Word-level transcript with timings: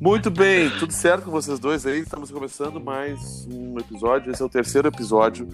Muito 0.00 0.30
bem, 0.30 0.70
tudo 0.78 0.92
certo 0.92 1.24
com 1.24 1.30
vocês 1.30 1.58
dois 1.58 1.84
aí? 1.84 2.00
Estamos 2.00 2.30
começando 2.30 2.80
mais 2.80 3.46
um 3.52 3.76
episódio. 3.78 4.30
Esse 4.30 4.42
é 4.42 4.44
o 4.44 4.48
terceiro 4.48 4.88
episódio 4.88 5.46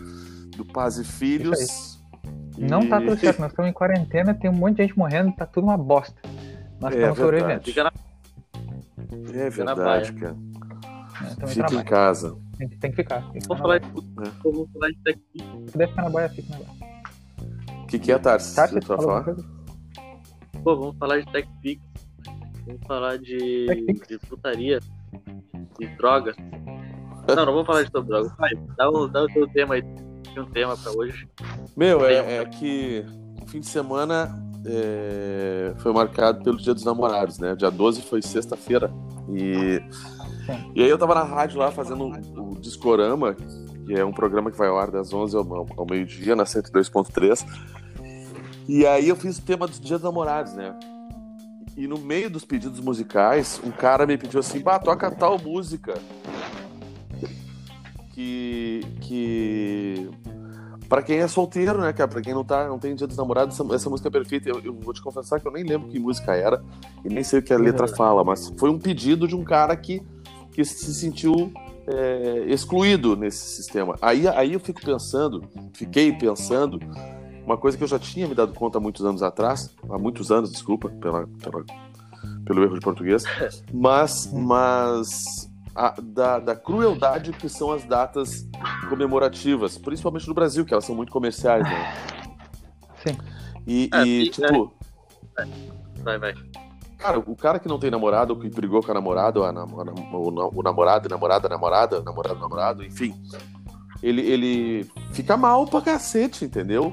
do 0.57 0.65
Paz 0.65 0.99
e 0.99 1.05
Filhos. 1.05 1.99
Não 2.59 2.87
tá 2.89 3.01
tudo 3.01 3.17
certo, 3.19 3.41
nós 3.41 3.51
estamos 3.51 3.71
em 3.71 3.75
quarentena, 3.75 4.35
tem 4.35 4.51
um 4.51 4.55
monte 4.55 4.77
de 4.77 4.83
gente 4.85 4.99
morrendo, 4.99 5.33
tá 5.35 5.47
tudo 5.47 5.65
uma 5.65 5.77
bosta. 5.79 6.15
Nós 6.81 6.95
É 6.95 6.99
estamos 6.99 7.19
verdade. 7.19 7.19
sobrevivendo. 7.19 7.65
Fica 7.65 7.85
na... 7.85 7.93
É 9.43 9.51
Fica 9.51 9.65
na 9.65 9.75
verdade, 9.75 10.13
baia. 10.13 10.35
cara. 10.35 10.37
Estamos 11.31 11.57
em 11.57 11.63
Fica 11.63 11.75
em 11.75 11.85
casa. 11.85 12.37
Tem, 12.59 12.69
que- 12.69 12.77
tem 12.77 12.91
que 12.91 12.97
ficar. 12.97 13.23
Tem 13.33 13.41
que 13.41 13.49
Vamos 13.49 13.61
falar 13.63 13.79
de, 13.79 13.87
É. 13.87 14.31
vamos 14.43 14.71
falar 14.73 14.89
de 14.91 14.99
tech. 15.05 15.21
Se 15.33 15.73
puder 15.73 15.89
ficar 15.89 16.03
na 16.03 16.11
baia, 16.11 16.29
fica 16.29 16.49
na 16.53 16.59
baia. 16.59 17.83
O 17.83 17.87
que, 17.87 17.99
que 17.99 18.13
é, 18.13 18.19
Tarsis? 18.19 18.55
Tá, 18.55 18.69
Tu 18.69 18.75
vai 18.75 18.97
falar? 18.99 19.25
Pô, 20.63 20.77
vamos 20.77 20.97
falar 20.99 21.21
de 21.21 21.33
TechPix. 21.33 21.83
Vamos 22.67 22.87
falar 22.87 23.19
de, 23.19 23.67
de 24.09 24.19
putaria, 24.29 24.81
de 25.79 25.87
drogas. 25.97 26.37
Não, 27.29 27.47
não 27.47 27.53
vamos 27.53 27.67
falar 27.67 27.83
de 27.83 27.91
sobre 27.91 28.09
drogas. 28.09 28.37
Vai, 28.37 28.51
dá 28.77 28.89
o, 28.89 29.09
dá 29.09 29.23
o 29.23 29.27
teu 29.27 29.47
tema 29.49 29.75
aí. 29.75 29.83
Tem 29.83 30.43
um 30.43 30.51
tema 30.51 30.77
pra 30.77 30.93
hoje. 30.93 31.29
Meu, 31.77 32.05
é, 32.05 32.39
é 32.39 32.45
que 32.45 33.05
o 33.43 33.47
fim 33.47 33.61
de 33.61 33.67
semana 33.67 34.35
é, 34.67 35.75
foi 35.79 35.93
marcado 35.93 36.43
pelo 36.43 36.57
Dia 36.57 36.75
dos 36.75 36.85
Namorados, 36.85 37.39
né? 37.39 37.55
Dia 37.55 37.71
12 37.71 38.03
foi 38.03 38.23
sexta-feira. 38.23 38.91
E, 39.31 39.81
e 40.75 40.83
aí 40.83 40.89
eu 40.89 40.99
tava 40.99 41.15
na 41.15 41.23
rádio 41.23 41.59
lá 41.59 41.71
fazendo 41.71 42.07
o 42.07 42.61
Discorama, 42.61 43.35
que 43.35 43.95
é 43.95 44.05
um 44.05 44.13
programa 44.13 44.51
que 44.51 44.57
vai 44.57 44.69
ao 44.69 44.79
ar 44.79 44.91
das 44.91 45.13
11 45.13 45.37
ao, 45.37 45.67
ao 45.77 45.87
meio-dia, 45.87 46.35
na 46.35 46.45
102.3. 46.45 47.47
E 48.67 48.87
aí 48.87 49.09
eu 49.09 49.17
fiz 49.17 49.39
o 49.39 49.43
tema 49.43 49.67
dos 49.67 49.79
Dias 49.79 50.01
dos 50.01 50.11
Namorados, 50.11 50.55
né? 50.55 50.75
E 51.77 51.87
no 51.87 51.99
meio 51.99 52.31
dos 52.31 52.45
pedidos 52.45 52.81
musicais, 52.81 53.61
um 53.65 53.71
cara 53.71 54.07
me 54.07 54.17
pediu 54.17 54.41
assim, 54.41 54.61
bah, 54.61 54.79
toca 54.79 55.11
tal 55.11 55.39
música. 55.39 55.95
Que. 58.13 58.81
que 59.01 60.11
Pra 60.89 61.03
quem 61.03 61.19
é 61.19 61.27
solteiro, 61.27 61.81
né, 61.81 61.93
cara? 61.93 62.09
Pra 62.09 62.21
quem 62.21 62.35
não, 62.35 62.45
tá, 62.45 62.69
não 62.69 62.79
tem 62.79 62.95
dia 62.95 63.07
dos 63.07 63.17
namorados, 63.17 63.59
essa, 63.59 63.75
essa 63.75 63.91
música 63.91 64.09
é 64.09 64.13
perfeita. 64.13 64.49
Eu, 64.49 64.61
eu 64.61 64.75
vou 64.75 64.93
te 64.93 65.03
confessar 65.03 65.41
que 65.41 65.49
eu 65.49 65.53
nem 65.53 65.65
lembro 65.65 65.89
que 65.89 65.99
música 65.99 66.35
era 66.35 66.63
e 67.05 67.09
nem 67.09 67.25
sei 67.25 67.41
o 67.41 67.43
que 67.43 67.53
a 67.53 67.59
letra 67.59 67.89
fala, 67.89 68.23
mas 68.23 68.53
foi 68.57 68.71
um 68.71 68.79
pedido 68.79 69.27
de 69.27 69.35
um 69.35 69.43
cara 69.43 69.75
que, 69.77 70.03
que 70.53 70.65
se 70.65 70.95
sentiu 70.95 71.53
é, 71.87 72.45
excluído 72.47 73.17
nesse 73.17 73.57
sistema. 73.57 73.97
Aí, 74.01 74.29
aí 74.29 74.53
eu 74.53 74.61
fico 74.61 74.81
pensando, 74.85 75.43
fiquei 75.73 76.13
pensando, 76.13 76.79
uma 77.45 77.57
coisa 77.57 77.77
que 77.77 77.85
eu 77.85 77.89
já 77.89 77.99
tinha 77.99 78.27
me 78.29 78.35
dado 78.35 78.53
conta 78.55 78.79
há 78.79 78.81
muitos 78.81 79.05
anos 79.05 79.23
atrás, 79.23 79.75
há 79.91 79.99
muitos 79.99 80.31
anos, 80.31 80.51
desculpa 80.51 80.89
pela, 80.89 81.27
pela- 81.27 81.65
pelo 82.45 82.63
erro 82.63 82.75
de 82.75 82.81
português, 82.81 83.25
mas, 83.73 84.31
mas 84.33 85.51
a- 85.75 85.95
da, 86.03 86.39
da 86.39 86.57
crueldade 86.57 87.33
que 87.33 87.49
são 87.49 87.71
as 87.73 87.85
datas 87.85 88.49
comemorativas, 88.89 89.77
principalmente 89.79 90.27
no 90.29 90.35
Brasil, 90.35 90.65
que 90.65 90.73
elas 90.73 90.85
são 90.85 90.95
muito 90.95 91.13
comerciais, 91.13 91.63
né? 91.65 91.95
Sim. 93.07 93.17
E, 93.67 93.91
É, 93.93 94.03
e, 94.05 94.31
tipo, 94.31 94.73
Vai, 96.03 96.19
vai. 96.19 96.35
cara, 96.99 97.19
o 97.19 97.35
cara 97.35 97.59
que 97.59 97.67
não 97.69 97.79
tem 97.79 97.91
namorado, 97.91 98.35
ou 98.35 98.39
que 98.39 98.49
brigou 98.51 98.83
com 98.83 98.91
a 98.91 98.95
namorada, 98.95 99.41
ou 99.41 99.47
a 99.47 99.53
nam- 99.53 99.67
o 99.73 100.63
namorado, 100.63 101.09
namorada, 101.09 101.49
namorada, 101.49 102.03
namorado, 102.03 102.39
namorado, 102.41 102.85
enfim, 102.85 103.15
ele, 104.03 104.21
ele 104.21 104.91
fica 105.13 105.35
mal 105.37 105.67
pra 105.67 105.81
cacete, 105.81 106.45
entendeu? 106.45 106.93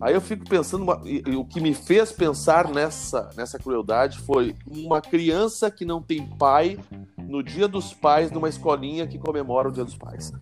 Aí 0.00 0.12
eu 0.14 0.20
fico 0.20 0.44
pensando, 0.48 0.82
uma- 0.82 1.00
e- 1.04 1.22
e 1.26 1.36
o 1.36 1.44
que 1.44 1.60
me 1.60 1.72
fez 1.74 2.12
pensar 2.12 2.68
nessa, 2.68 3.30
nessa 3.36 3.58
crueldade 3.58 4.18
foi 4.18 4.54
uma 4.66 5.00
criança 5.00 5.70
que 5.70 5.84
não 5.84 6.02
tem 6.02 6.26
pai 6.26 6.78
no 7.18 7.42
dia 7.42 7.66
dos 7.66 7.94
pais 7.94 8.30
numa 8.30 8.48
escolinha 8.48 9.06
que 9.06 9.18
comemora 9.18 9.68
o 9.68 9.72
dia 9.72 9.84
dos 9.84 9.96
pais. 9.96 10.32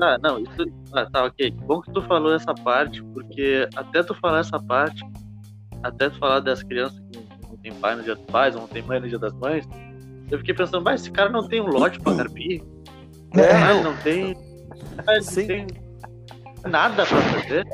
Ah, 0.00 0.18
não, 0.22 0.38
isso. 0.38 0.50
Ah, 0.92 1.06
tá, 1.10 1.24
ok. 1.24 1.50
Bom 1.50 1.80
que 1.80 1.90
tu 1.92 2.02
falou 2.02 2.32
essa 2.34 2.54
parte, 2.54 3.02
porque 3.02 3.68
até 3.74 4.02
tu 4.02 4.14
falar 4.14 4.40
essa 4.40 4.58
parte, 4.60 5.02
até 5.82 6.10
tu 6.10 6.18
falar 6.18 6.40
das 6.40 6.62
crianças 6.62 6.98
que 7.10 7.18
não- 7.18 7.56
tem 7.56 7.72
pai 7.72 7.96
no 7.96 8.02
dia 8.02 8.14
dos 8.14 8.24
pais, 8.26 8.54
ou 8.54 8.60
não 8.60 8.68
tem 8.68 8.82
mãe 8.82 9.00
no 9.00 9.08
dia 9.08 9.18
das 9.18 9.32
mães, 9.32 9.66
eu 10.30 10.38
fiquei 10.38 10.52
pensando, 10.54 10.82
mas 10.84 11.00
esse 11.00 11.10
cara 11.10 11.30
não 11.30 11.48
tem 11.48 11.60
um 11.62 11.66
lote 11.66 11.98
pra 11.98 12.14
carpir? 12.14 12.62
É, 13.32 13.58
não. 13.74 13.84
não 13.84 13.96
tem. 13.96 14.36
Ele 15.08 15.22
Sim. 15.22 15.40
não 15.40 15.46
tem 15.46 15.66
nada 16.70 17.06
pra 17.06 17.20
fazer. 17.22 17.64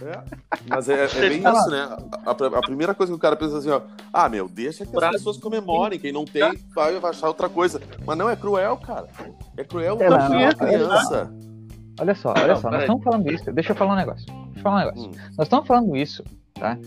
É, 0.00 0.22
mas 0.68 0.88
é, 0.88 1.04
é 1.06 1.28
bem 1.28 1.38
isso, 1.38 1.70
né? 1.70 1.88
A, 2.24 2.30
a- 2.30 2.58
a 2.58 2.60
primeira 2.62 2.94
coisa 2.94 3.12
que 3.12 3.16
o 3.16 3.20
cara 3.20 3.34
pensa 3.34 3.58
assim, 3.58 3.68
ó, 3.70 3.80
ah, 4.12 4.28
meu, 4.28 4.48
deixa 4.48 4.84
que 4.86 4.90
as 4.94 4.98
Pra- 5.00 5.10
pessoas 5.10 5.36
comemorem, 5.38 5.98
quem 5.98 6.12
não 6.12 6.24
tem 6.24 6.42
vai 6.72 6.96
achar 6.96 7.26
outra 7.26 7.48
coisa. 7.48 7.80
Mas 8.06 8.16
não, 8.16 8.30
é 8.30 8.36
cruel, 8.36 8.76
cara. 8.76 9.08
É 9.56 9.64
cruel 9.64 9.98
É, 10.00 10.08
não, 10.08 10.16
a 10.16 10.28
não, 10.28 10.28
criança. 10.54 11.32
olha 12.00 12.14
só, 12.14 12.30
olha 12.30 12.54
Não, 12.54 12.60
só, 12.60 12.70
nós 12.70 12.80
estamos 12.82 13.02
falando 13.02 13.30
isso. 13.32 13.52
Deixa 13.52 13.72
eu 13.72 13.76
falar 13.76 13.94
um 13.94 13.96
negócio. 13.96 14.24
Deixa 14.26 14.58
eu 14.58 14.62
falar 14.62 14.76
um 14.76 14.78
negócio. 14.86 15.08
Hum. 15.10 15.12
Nós 15.36 15.46
estamos 15.46 15.66
falando 15.66 15.96
isso, 15.96 16.24
tá? 16.54 16.78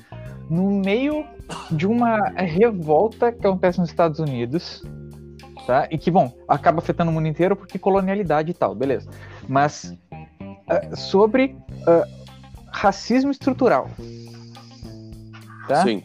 No 0.50 0.70
meio 0.72 1.26
de 1.70 1.86
uma 1.86 2.30
revolta 2.30 3.32
que 3.34 3.46
acontece 3.46 3.78
nos 3.80 3.90
Estados 3.90 4.20
Unidos, 4.20 4.82
tá? 5.68 5.86
E 5.92 5.98
que, 5.98 6.10
bom, 6.10 6.34
acaba 6.48 6.80
afetando 6.80 7.12
o 7.12 7.14
mundo 7.14 7.28
inteiro 7.28 7.58
porque 7.58 7.78
colonialidade 7.78 8.52
e 8.52 8.54
tal, 8.54 8.74
beleza. 8.74 9.10
Mas 9.50 9.94
ah, 10.68 10.96
sobre 10.96 11.56
ah, 11.88 12.08
racismo 12.72 13.32
estrutural, 13.32 13.90
tá? 15.68 15.84
Sim. 15.84 16.04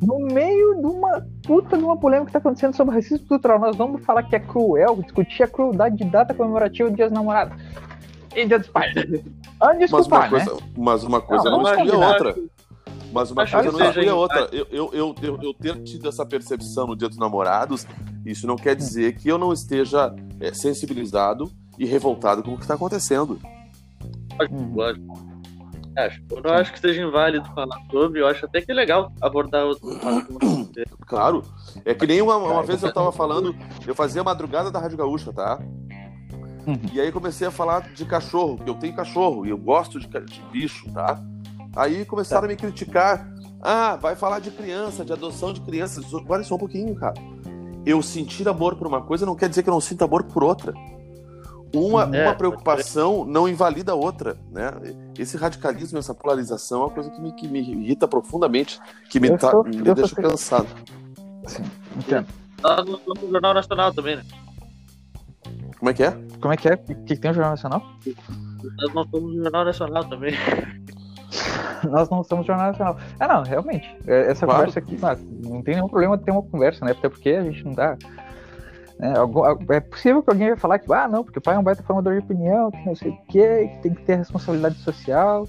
No 0.00 0.20
meio 0.20 0.76
de 0.76 0.86
uma 0.86 1.26
puta 1.44 1.76
de 1.76 1.82
uma 1.82 1.96
polêmica 1.96 2.26
que 2.26 2.32
tá 2.32 2.38
acontecendo 2.38 2.74
sobre 2.74 2.94
racismo 2.94 3.16
estrutural, 3.16 3.58
nós 3.58 3.76
vamos 3.76 4.04
falar 4.04 4.22
que 4.22 4.36
é 4.36 4.40
cruel, 4.40 4.96
discutir 5.02 5.42
a 5.42 5.48
crueldade 5.48 5.96
de 5.96 6.04
data 6.04 6.32
comemorativa 6.32 6.88
do 6.88 6.94
Dia 6.94 7.06
dos 7.06 7.14
Namorados. 7.14 7.60
E 8.36 8.46
Dia 8.46 8.60
dos 8.60 8.68
Pais. 8.68 8.94
Antes 9.60 9.88
de 9.88 9.92
Mas 9.92 10.06
uma 10.06 10.20
né? 10.20 10.28
coisa, 10.28 10.56
mas 10.76 11.04
uma 11.04 11.20
coisa 11.20 11.50
Não, 11.50 11.62
não, 11.62 11.74
exclui 11.74 12.02
a 12.02 12.08
outra. 12.08 12.36
Mas 13.12 13.30
uma 13.30 13.42
Acho 13.42 13.54
coisa 13.54 13.72
não 13.72 13.84
exclui 13.86 14.08
a 14.08 14.14
outra. 14.14 14.48
Eu, 14.52 14.66
eu, 14.70 14.90
eu, 14.92 15.14
eu, 15.20 15.42
eu 15.42 15.54
ter 15.54 15.82
tido 15.82 16.08
essa 16.08 16.24
percepção 16.24 16.86
no 16.86 16.94
Dia 16.94 17.08
dos 17.08 17.18
Namorados, 17.18 17.84
isso 18.24 18.46
não 18.46 18.54
quer 18.54 18.76
dizer 18.76 19.16
que 19.16 19.28
eu 19.28 19.38
não 19.38 19.52
esteja 19.52 20.14
é, 20.38 20.52
sensibilizado 20.52 21.50
e 21.76 21.84
revoltado 21.84 22.42
com 22.42 22.52
o 22.52 22.56
que 22.56 22.62
está 22.62 22.74
acontecendo. 22.74 23.40
Lógico. 24.74 25.28
Acho. 25.96 26.22
Eu 26.30 26.42
não 26.42 26.52
acho 26.52 26.72
que 26.72 26.78
seja 26.78 27.02
inválido 27.02 27.44
falar 27.54 27.76
sobre, 27.90 28.20
eu 28.20 28.28
acho 28.28 28.46
até 28.46 28.60
que 28.60 28.70
é 28.70 28.74
legal 28.74 29.12
abordar 29.20 29.64
outro 29.64 29.90
assunto. 30.06 30.70
Claro. 31.06 31.42
É 31.84 31.92
que 31.92 32.06
nem 32.06 32.22
uma, 32.22 32.36
uma 32.36 32.62
vez 32.62 32.82
eu 32.82 32.92
tava 32.92 33.10
falando, 33.10 33.54
eu 33.86 33.94
fazia 33.94 34.20
a 34.20 34.24
madrugada 34.24 34.70
da 34.70 34.78
Rádio 34.78 34.98
Gaúcha, 34.98 35.32
tá? 35.32 35.58
Uhum. 36.68 36.78
E 36.92 37.00
aí 37.00 37.10
comecei 37.10 37.48
a 37.48 37.50
falar 37.50 37.80
de 37.94 38.04
cachorro, 38.04 38.58
que 38.58 38.68
eu 38.68 38.74
tenho 38.74 38.94
cachorro 38.94 39.44
e 39.44 39.50
eu 39.50 39.58
gosto 39.58 39.98
de, 39.98 40.06
de 40.06 40.42
bicho, 40.52 40.88
tá? 40.92 41.18
Aí 41.74 42.04
começaram 42.04 42.44
a 42.44 42.48
me 42.48 42.56
criticar. 42.56 43.28
Ah, 43.60 43.96
vai 43.96 44.14
falar 44.14 44.38
de 44.38 44.50
criança, 44.50 45.04
de 45.04 45.12
adoção 45.12 45.52
de 45.52 45.60
crianças. 45.62 46.04
Olha 46.28 46.44
só 46.44 46.54
um 46.54 46.58
pouquinho, 46.58 46.94
cara. 46.94 47.14
Eu 47.84 48.02
sentir 48.02 48.48
amor 48.48 48.76
por 48.76 48.86
uma 48.86 49.02
coisa 49.02 49.26
não 49.26 49.34
quer 49.34 49.48
dizer 49.48 49.62
que 49.62 49.68
eu 49.68 49.74
não 49.74 49.80
sinta 49.80 50.04
amor 50.04 50.24
por 50.24 50.44
outra. 50.44 50.74
Uma, 51.74 52.04
É, 52.16 52.24
uma 52.24 52.34
preocupação 52.34 53.24
não 53.24 53.48
invalida 53.48 53.92
a 53.92 53.94
outra, 53.94 54.36
né? 54.50 54.70
Esse 55.18 55.36
radicalismo, 55.36 55.98
essa 55.98 56.14
polarização 56.14 56.80
é 56.80 56.84
uma 56.84 56.90
coisa 56.90 57.10
que 57.10 57.20
me, 57.20 57.32
que 57.32 57.46
me 57.48 57.60
irrita 57.60 58.08
profundamente, 58.08 58.80
que 59.10 59.20
me, 59.20 59.36
tá- 59.36 59.50
sou- 59.50 59.64
me 59.64 59.84
sou 59.84 59.94
deixa 59.94 60.16
cansado. 60.16 60.68
Entendo. 61.96 62.26
Nós 62.62 62.86
não 62.86 62.98
somos 62.98 63.22
no 63.22 63.30
Jornal 63.30 63.54
Nacional 63.54 63.92
também, 63.94 64.16
né? 64.16 64.24
Como 65.78 65.90
é 65.90 65.94
que 65.94 66.02
é? 66.02 66.10
Como 66.40 66.52
é 66.52 66.56
que 66.56 66.68
é? 66.68 66.74
O 66.74 66.78
que, 66.78 66.94
que 66.94 67.16
tem 67.16 67.30
o 67.30 67.34
Jornal 67.34 67.52
Nacional? 67.52 67.82
Nós 68.78 68.94
não 68.94 69.08
somos 69.08 69.34
Jornal 69.36 69.64
Nacional 69.64 70.04
também. 70.04 70.34
Nós 71.88 72.08
não 72.10 72.24
somos 72.24 72.46
Jornal 72.46 72.68
Nacional. 72.68 72.96
Ah, 73.20 73.28
não, 73.28 73.42
realmente. 73.44 73.86
é- 74.06 74.30
Essa 74.30 74.44
Claro. 74.46 74.60
conversa 74.66 74.78
aqui, 74.80 74.96
não 75.46 75.62
tem 75.62 75.74
nenhum 75.76 75.88
problema 75.88 76.16
de 76.18 76.24
ter 76.24 76.30
uma 76.32 76.42
conversa, 76.42 76.84
né? 76.84 76.90
Até 76.92 77.08
porque 77.08 77.30
a 77.30 77.42
gente 77.44 77.64
não 77.64 77.72
dá. 77.74 77.96
Né, 78.98 79.14
é 79.70 79.80
possível 79.80 80.22
que 80.22 80.30
alguém 80.30 80.48
vai 80.48 80.56
falar 80.56 80.78
que, 80.78 80.92
ah, 80.92 81.06
não, 81.08 81.22
porque 81.24 81.38
o 81.38 81.42
pai 81.42 81.54
é 81.54 81.58
um 81.58 81.62
baita 81.62 81.82
formador 81.82 82.14
de 82.14 82.20
opinião, 82.20 82.70
que 82.70 82.84
não 82.84 82.94
sei 82.94 83.10
o 83.10 83.18
quê, 83.28 83.68
que 83.72 83.78
tem 83.82 83.94
que 83.94 84.02
ter 84.02 84.16
responsabilidade 84.16 84.76
social. 84.78 85.46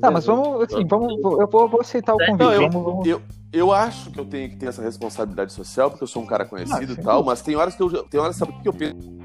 Tá, 0.00 0.10
mas 0.10 0.26
vamos, 0.26 0.62
assim, 0.62 0.84
vamos, 0.86 1.12
eu 1.22 1.46
vou, 1.48 1.68
vou 1.68 1.80
aceitar 1.80 2.14
o 2.14 2.18
convite. 2.18 2.38
Não, 2.44 2.52
eu- 2.52 2.70
vamos, 2.70 2.84
vamos- 2.84 3.06
Eu, 3.06 3.22
eu 3.52 3.72
acho 3.72 4.10
que 4.10 4.18
eu 4.20 4.24
tenho 4.24 4.50
que 4.50 4.56
ter 4.56 4.66
essa 4.66 4.82
responsabilidade 4.82 5.52
social, 5.52 5.90
porque 5.90 6.04
eu 6.04 6.08
sou 6.08 6.22
um 6.22 6.26
cara 6.26 6.44
conhecido 6.44 6.92
Ah, 6.96 7.00
e 7.00 7.02
tal, 7.04 7.24
mas 7.24 7.40
tem 7.42 7.56
horas 7.56 7.74
que 7.74 7.82
eu 7.82 8.02
tem 8.04 8.20
horas, 8.20 8.36
sabe 8.36 8.52
o 8.52 8.60
que 8.62 8.68
eu 8.68 8.72
penso? 8.72 9.16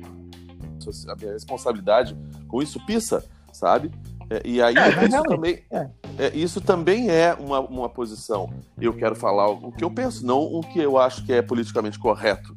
A 1.10 1.16
minha 1.16 1.34
responsabilidade 1.34 2.18
com 2.48 2.62
isso 2.62 2.84
pisa, 2.86 3.24
sabe? 3.54 3.92
É, 4.30 4.42
e 4.46 4.62
aí 4.62 4.78
É, 4.80 5.06
isso 5.06 5.24
também 5.26 5.60
é. 5.70 5.90
é, 6.18 6.36
isso 6.36 6.62
também 6.62 7.10
é 7.10 7.34
uma, 7.40 7.60
uma 7.60 7.90
posição. 7.90 8.50
Eu 8.80 8.94
quero 8.94 9.16
falar 9.16 9.48
o 9.50 9.72
que 9.72 9.84
eu 9.84 9.92
penso, 9.92 10.26
não 10.26 10.40
o 10.42 10.62
que 10.62 10.80
eu 10.80 10.98
acho 10.98 11.24
que 11.26 11.34
é 11.34 11.42
politicamente 11.42 12.00
correto, 12.00 12.56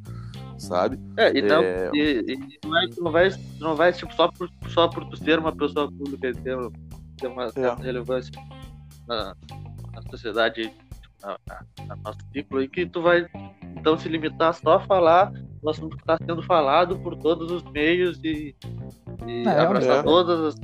sabe? 0.57 0.99
É, 1.17 1.37
então, 1.37 1.61
É. 1.63 1.89
e, 1.93 2.33
e 2.33 2.67
não, 2.67 2.77
é, 2.77 2.87
não 2.97 3.11
vai, 3.11 3.29
tu 3.29 3.37
não 3.59 3.75
vai 3.75 3.93
tipo, 3.93 4.13
só 4.13 4.27
por, 4.31 4.49
só 4.69 4.87
por 4.87 5.05
tu 5.05 5.17
ser 5.17 5.39
uma 5.39 5.51
pessoa 5.55 5.91
pública 5.91 6.29
e 6.29 6.33
ter, 6.33 6.57
ter 7.17 7.27
uma 7.27 7.49
certa 7.49 7.81
relevância 7.83 8.31
na, 9.07 9.35
na 9.93 10.01
sociedade, 10.09 10.71
na, 11.21 11.37
na, 11.47 11.85
na 11.87 11.95
nosso 11.97 12.19
ciclo, 12.33 12.61
e 12.61 12.67
que 12.67 12.85
tu 12.85 13.01
vai 13.01 13.25
então 13.77 13.97
se 13.97 14.07
limitar 14.09 14.53
só 14.53 14.75
a 14.75 14.79
falar 14.79 15.31
do 15.61 15.69
assunto 15.69 15.95
que 15.95 16.03
está 16.03 16.17
sendo 16.25 16.41
falado 16.43 16.97
por 16.99 17.15
todos 17.15 17.51
os 17.51 17.63
meios 17.71 18.19
e, 18.23 18.55
e 19.27 19.43
É, 19.47 19.59
abraçar 19.59 19.99
é. 19.99 20.03
todas 20.03 20.39
as. 20.39 20.55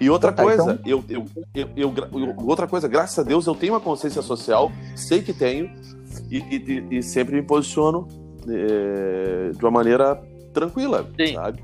E 0.00 0.10
outra 0.10 0.30
Tá, 0.32 0.42
coisa, 0.42 0.72
então- 0.74 0.84
eu, 0.84 1.04
eu, 1.08 1.24
eu, 1.74 1.94
eu 2.12 2.36
outra 2.46 2.66
coisa, 2.68 2.86
graças 2.86 3.18
a 3.18 3.22
Deus, 3.22 3.46
eu 3.46 3.54
tenho 3.54 3.72
uma 3.72 3.80
consciência 3.80 4.20
social, 4.20 4.70
sei 4.94 5.22
que 5.22 5.32
tenho, 5.32 5.70
e- 6.30 6.38
e- 6.38 6.98
e 6.98 7.02
sempre 7.02 7.36
me 7.36 7.42
posiciono 7.42 8.06
eh, 8.48 9.50
de 9.54 9.64
uma 9.64 9.70
maneira 9.70 10.20
tranquila, 10.52 11.06
Sim. 11.18 11.34
sabe? 11.34 11.62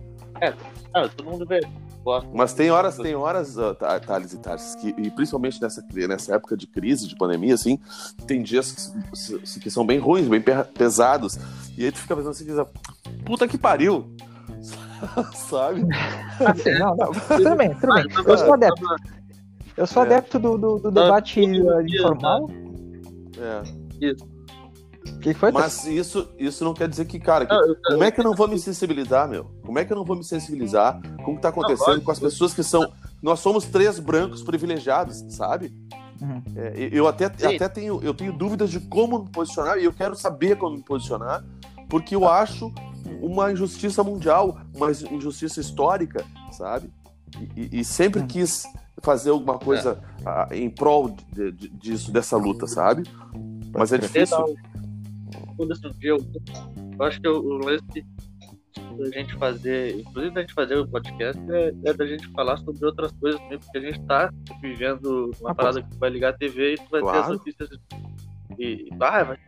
Ah, 0.93 1.09
todo 1.09 1.31
mundo 1.31 1.47
vê. 1.47 1.61
Gosta. 2.05 2.29
Mas 2.35 2.53
tem 2.53 2.71
horas, 2.71 2.99
tem 2.99 3.15
horas, 3.15 3.59
ah, 3.59 3.75
Tha- 3.75 3.99
Thales 4.01 4.33
e 4.35 4.39
Tarsis, 4.39 4.75
que, 4.75 4.89
e 4.99 5.11
principalmente 5.11 5.61
nessa, 5.63 5.83
nessa 6.09 6.35
época 6.35 6.55
de 6.55 6.67
crise, 6.67 7.09
de 7.09 7.17
pandemia, 7.17 7.55
assim, 7.55 7.79
tem 8.27 8.43
dias 8.43 8.93
que, 9.51 9.61
que 9.61 9.71
são 9.71 9.87
bem 9.87 9.99
ruins, 9.99 10.29
bem 10.29 10.41
pe- 10.41 10.65
pesados. 10.77 11.39
E 11.79 11.85
aí 11.87 11.91
tu 11.91 11.99
fica 11.99 12.15
pensando 12.15 12.33
assim, 12.33 12.45
diz, 12.45 12.57
puta 13.25 13.49
que 13.49 13.57
pariu! 13.57 14.15
Sabe? 15.35 15.83
Assim, 16.45 16.75
não, 16.79 16.95
não. 16.95 17.11
Tudo 17.37 17.57
bem, 17.57 17.75
tudo 17.75 17.95
bem. 17.95 18.05
Eu 18.27 18.39
sou 18.39 18.53
adepto. 18.55 18.85
Eu 19.77 19.87
sou 19.87 20.03
É. 20.03 20.07
adepto 20.07 20.39
do, 20.39 20.57
do, 20.59 20.79
do 20.79 20.91
debate 20.91 21.41
informal. 21.43 22.49
É. 23.39 23.63
O 24.13 24.34
que 25.21 25.35
foi? 25.35 25.51
Mas 25.53 25.85
isso, 25.87 26.29
isso 26.39 26.65
não 26.65 26.75
quer 26.75 26.89
dizer 26.89 27.05
que, 27.07 27.19
cara, 27.19 27.47
que- 27.47 27.55
Não, 27.55 27.67
eu- 27.67 27.77
como 27.85 28.05
é 28.05 28.11
que 28.11 28.21
eu 28.21 28.25
não 28.25 28.35
vou 28.35 28.49
me 28.49 28.59
sensibilizar, 28.59 29.29
meu? 29.29 29.45
Como 29.65 29.79
é 29.79 29.85
que 29.85 29.93
eu 29.93 29.97
não 29.97 30.05
vou 30.05 30.17
me 30.17 30.25
sensibilizar 30.25 31.01
com 31.25 31.33
o 31.33 31.37
que 31.37 31.43
tá 31.43 31.49
acontecendo 31.49 31.87
lógico. 31.89 32.05
com 32.07 32.11
as 32.13 32.19
pessoas 32.19 32.55
que 32.55 32.63
são. 32.63 32.91
Nós 33.23 33.41
somos 33.41 33.65
três 33.67 33.99
brancos 33.99 34.43
privilegiados, 34.43 35.25
sabe? 35.31 35.73
Uhum. 36.21 36.43
É, 36.57 36.89
eu 36.93 37.09
até, 37.09 37.31
Sim. 37.37 37.57
até 37.57 37.69
tenho, 37.69 38.01
eu 38.03 38.15
tenho 38.15 38.33
dúvidas 38.33 38.71
de 38.71 38.81
como 38.81 39.21
me 39.25 39.31
posicionar 39.31 39.79
e 39.79 39.85
eu 39.85 39.93
quero 39.93 40.15
saber 40.15 40.57
como 40.57 40.77
me 40.77 40.83
posicionar, 40.83 41.45
porque 41.89 42.15
eu 42.15 42.29
acho 42.29 42.73
uma 43.21 43.51
injustiça 43.53 44.03
mundial, 44.05 44.59
uma 44.75 44.91
injustiça 44.91 45.61
histórica, 45.61 46.25
sabe? 46.53 46.91
E, 47.57 47.81
e- 47.81 47.85
sempre 47.85 48.21
Hum. 48.23 48.27
quis 48.27 48.65
fazer 49.03 49.31
alguma 49.31 49.59
coisa 49.59 49.99
ah, 50.25 50.49
em 50.53 50.71
prol 50.71 51.15
de- 51.33 51.53
de- 51.53 51.69
disso, 51.69 52.13
dessa 52.13 52.37
luta, 52.37 52.67
sabe? 52.67 53.03
Mas 53.73 53.93
é 53.93 53.99
difícil. 53.99 54.57
Quando 55.57 55.73
um 55.73 55.91
dia 55.99 56.11
eu, 56.11 56.19
eu 56.99 57.05
acho 57.05 57.21
que 57.21 57.29
o, 57.29 57.59
lance 57.59 58.07
da 58.99 59.11
gente 59.11 59.35
fazer, 59.37 60.01
inclusive 60.01 60.35
da 60.35 60.41
gente 60.41 60.55
fazer 60.55 60.77
o 60.77 60.87
podcast, 60.87 61.41
é, 61.51 61.73
é 61.85 61.93
da 61.93 62.07
gente 62.07 62.29
falar 62.29 62.57
sobre 62.59 62.85
outras 62.87 63.13
coisas 63.13 63.41
também, 63.41 63.59
porque 63.59 63.79
a 63.79 63.81
gente 63.81 64.01
tá 64.03 64.31
vivendo 64.61 65.31
uma 65.41 65.51
Ah, 65.51 65.55
parada 65.55 65.83
que 65.83 65.91
tu 65.91 65.99
vai 65.99 66.11
ligar 66.11 66.31
a 66.31 66.33
TV 66.33 66.75
e 66.75 66.77
tu 66.77 66.91
vai 66.91 67.01
ter 67.01 67.07
Claro. 67.07 67.21
as 67.21 67.29
notícias 67.29 67.71
e, 68.59 68.65
e 68.65 68.89
ah, 69.01 69.25
vai 69.25 69.39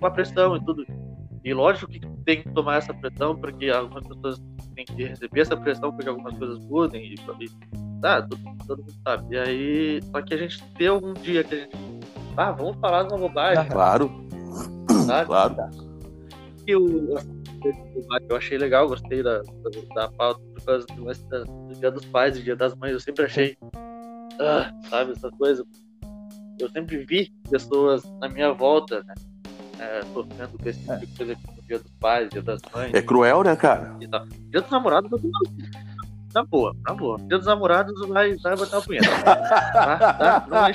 com 0.00 0.06
a 0.06 0.10
pressão 0.10 0.56
e 0.56 0.64
tudo. 0.64 0.84
E 1.44 1.54
lógico 1.54 1.90
que 1.90 2.00
tem 2.24 2.42
que 2.42 2.48
tomar 2.50 2.78
essa 2.78 2.92
pressão, 2.92 3.36
porque 3.36 3.70
algumas 3.70 4.04
pessoas 4.06 4.42
têm 4.74 4.84
que 4.84 5.04
receber 5.04 5.40
essa 5.40 5.56
pressão 5.56 5.92
porque 5.92 6.08
algumas 6.08 6.36
coisas 6.36 6.58
mudem 6.66 7.12
e, 7.12 7.14
e 7.14 8.00
tá, 8.00 8.22
todo, 8.22 8.40
todo 8.66 8.78
mundo 8.80 8.94
sabe. 9.04 9.34
E 9.34 9.38
aí, 9.38 10.00
só 10.10 10.20
que 10.20 10.34
a 10.34 10.36
gente 10.36 10.62
ter 10.74 10.88
algum 10.88 11.14
dia 11.14 11.44
que 11.44 11.54
a 11.54 11.58
gente. 11.58 11.76
Ah, 12.36 12.50
vamos 12.50 12.76
falar 12.80 13.04
de 13.04 13.14
uma 13.14 13.18
bobagem, 13.18 13.62
Ah, 13.62 13.66
Claro, 13.66 14.25
sabe? 15.06 15.26
claro. 15.26 15.56
o, 16.76 17.14
eu 18.28 18.36
achei 18.36 18.58
legal, 18.58 18.88
gostei 18.88 19.22
da, 19.22 19.40
da, 19.94 20.08
pauta 20.10 20.40
por 20.54 20.64
causa 20.64 20.86
do, 20.86 21.68
do 21.68 21.74
Dia 21.78 21.90
dos 21.90 22.04
Pais 22.06 22.36
e 22.36 22.42
Dia 22.42 22.56
das 22.56 22.74
Mães. 22.74 22.92
Eu 22.92 23.00
sempre 23.00 23.24
achei, 23.24 23.56
ah, 24.40 24.72
sabe, 24.88 25.12
essa 25.12 25.30
coisa. 25.32 25.64
Eu 26.58 26.70
sempre 26.70 27.04
vi 27.04 27.32
pessoas 27.50 28.02
na 28.20 28.28
minha 28.28 28.52
volta, 28.52 29.04
né, 29.04 29.14
é, 29.78 30.02
sofrendo 30.12 30.58
com 30.58 30.68
esse 30.68 30.80
tipo 30.80 30.98
de 30.98 31.16
coisa 31.16 31.36
no 31.56 31.62
Dia 31.62 31.78
dos 31.78 31.92
Pais, 32.00 32.28
Dia 32.30 32.42
das 32.42 32.60
Mães. 32.74 32.94
É 32.94 33.02
cruel, 33.02 33.42
né, 33.42 33.54
cara? 33.56 33.96
Dia 33.98 34.60
dos 34.60 34.70
Namorados, 34.70 35.10
eu 35.12 35.18
na 36.36 36.44
boa, 36.44 36.76
na 36.86 36.92
boa. 36.92 37.18
Dia 37.18 37.38
dos 37.38 37.46
Namorados 37.46 38.08
vai, 38.08 38.34
vai 38.36 38.56
botar 38.56 38.76
uma 38.76 38.82
punheta. 38.82 39.08
Tá? 39.24 39.36
Tá? 40.12 40.46
Não 40.48 40.66
é 40.66 40.72